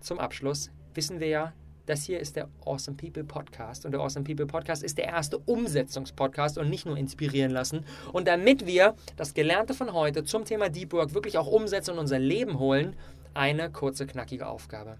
zum 0.00 0.18
Abschluss 0.18 0.70
wissen 0.94 1.20
wir 1.20 1.28
ja, 1.28 1.52
das 1.90 2.04
hier 2.04 2.20
ist 2.20 2.36
der 2.36 2.48
Awesome 2.64 2.96
People 2.96 3.24
Podcast 3.24 3.84
und 3.84 3.90
der 3.90 4.00
Awesome 4.00 4.24
People 4.24 4.46
Podcast 4.46 4.82
ist 4.82 4.96
der 4.96 5.06
erste 5.06 5.38
Umsetzungspodcast 5.38 6.56
und 6.56 6.70
nicht 6.70 6.86
nur 6.86 6.96
inspirieren 6.96 7.50
lassen. 7.50 7.84
Und 8.12 8.28
damit 8.28 8.64
wir 8.64 8.94
das 9.16 9.34
Gelernte 9.34 9.74
von 9.74 9.92
heute 9.92 10.22
zum 10.24 10.44
Thema 10.44 10.68
Deep 10.68 10.92
Work 10.92 11.14
wirklich 11.14 11.36
auch 11.36 11.48
umsetzen 11.48 11.92
und 11.92 11.98
unser 11.98 12.18
Leben 12.18 12.58
holen, 12.58 12.94
eine 13.34 13.70
kurze, 13.70 14.06
knackige 14.06 14.46
Aufgabe. 14.46 14.98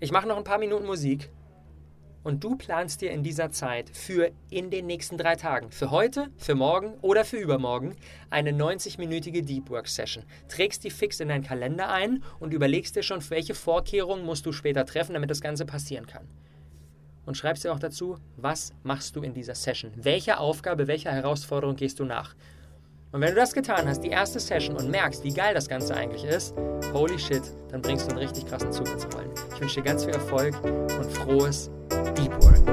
Ich 0.00 0.12
mache 0.12 0.26
noch 0.26 0.38
ein 0.38 0.44
paar 0.44 0.58
Minuten 0.58 0.86
Musik 0.86 1.30
und 2.24 2.42
du 2.42 2.56
planst 2.56 3.02
dir 3.02 3.12
in 3.12 3.22
dieser 3.22 3.50
Zeit 3.52 3.90
für 3.90 4.32
in 4.50 4.70
den 4.70 4.86
nächsten 4.86 5.16
drei 5.18 5.36
Tagen, 5.36 5.70
für 5.70 5.90
heute, 5.90 6.28
für 6.36 6.54
morgen 6.54 6.94
oder 7.02 7.24
für 7.24 7.36
übermorgen, 7.36 7.94
eine 8.30 8.50
90-minütige 8.50 9.44
Deep 9.44 9.70
Work 9.70 9.86
Session. 9.86 10.24
Trägst 10.48 10.82
die 10.82 10.90
fix 10.90 11.20
in 11.20 11.28
deinen 11.28 11.44
Kalender 11.44 11.90
ein 11.90 12.24
und 12.40 12.52
überlegst 12.52 12.96
dir 12.96 13.02
schon, 13.02 13.20
welche 13.30 13.54
Vorkehrungen 13.54 14.24
musst 14.24 14.46
du 14.46 14.52
später 14.52 14.86
treffen, 14.86 15.12
damit 15.12 15.30
das 15.30 15.42
Ganze 15.42 15.66
passieren 15.66 16.06
kann. 16.06 16.26
Und 17.26 17.36
schreibst 17.36 17.64
dir 17.64 17.72
auch 17.72 17.78
dazu, 17.78 18.16
was 18.36 18.72
machst 18.82 19.16
du 19.16 19.22
in 19.22 19.34
dieser 19.34 19.54
Session? 19.54 19.92
Welche 19.96 20.38
Aufgabe, 20.38 20.86
welcher 20.86 21.12
Herausforderung 21.12 21.76
gehst 21.76 22.00
du 22.00 22.04
nach? 22.04 22.34
Und 23.12 23.20
wenn 23.20 23.30
du 23.30 23.36
das 23.36 23.52
getan 23.52 23.86
hast, 23.86 24.00
die 24.00 24.08
erste 24.08 24.40
Session 24.40 24.76
und 24.76 24.90
merkst, 24.90 25.22
wie 25.22 25.32
geil 25.32 25.54
das 25.54 25.68
Ganze 25.68 25.94
eigentlich 25.94 26.24
ist, 26.24 26.54
holy 26.92 27.18
shit, 27.18 27.42
dann 27.70 27.80
bringst 27.80 28.06
du 28.06 28.10
einen 28.10 28.18
richtig 28.18 28.44
krassen 28.46 28.72
Zug 28.72 28.88
ins 28.88 29.06
Rollen. 29.14 29.30
Ich 29.54 29.60
wünsche 29.60 29.76
dir 29.76 29.82
ganz 29.84 30.04
viel 30.04 30.14
Erfolg 30.14 30.60
und 30.64 31.10
frohes 31.12 31.70
Deep 32.14 32.32
Work. 32.42 32.64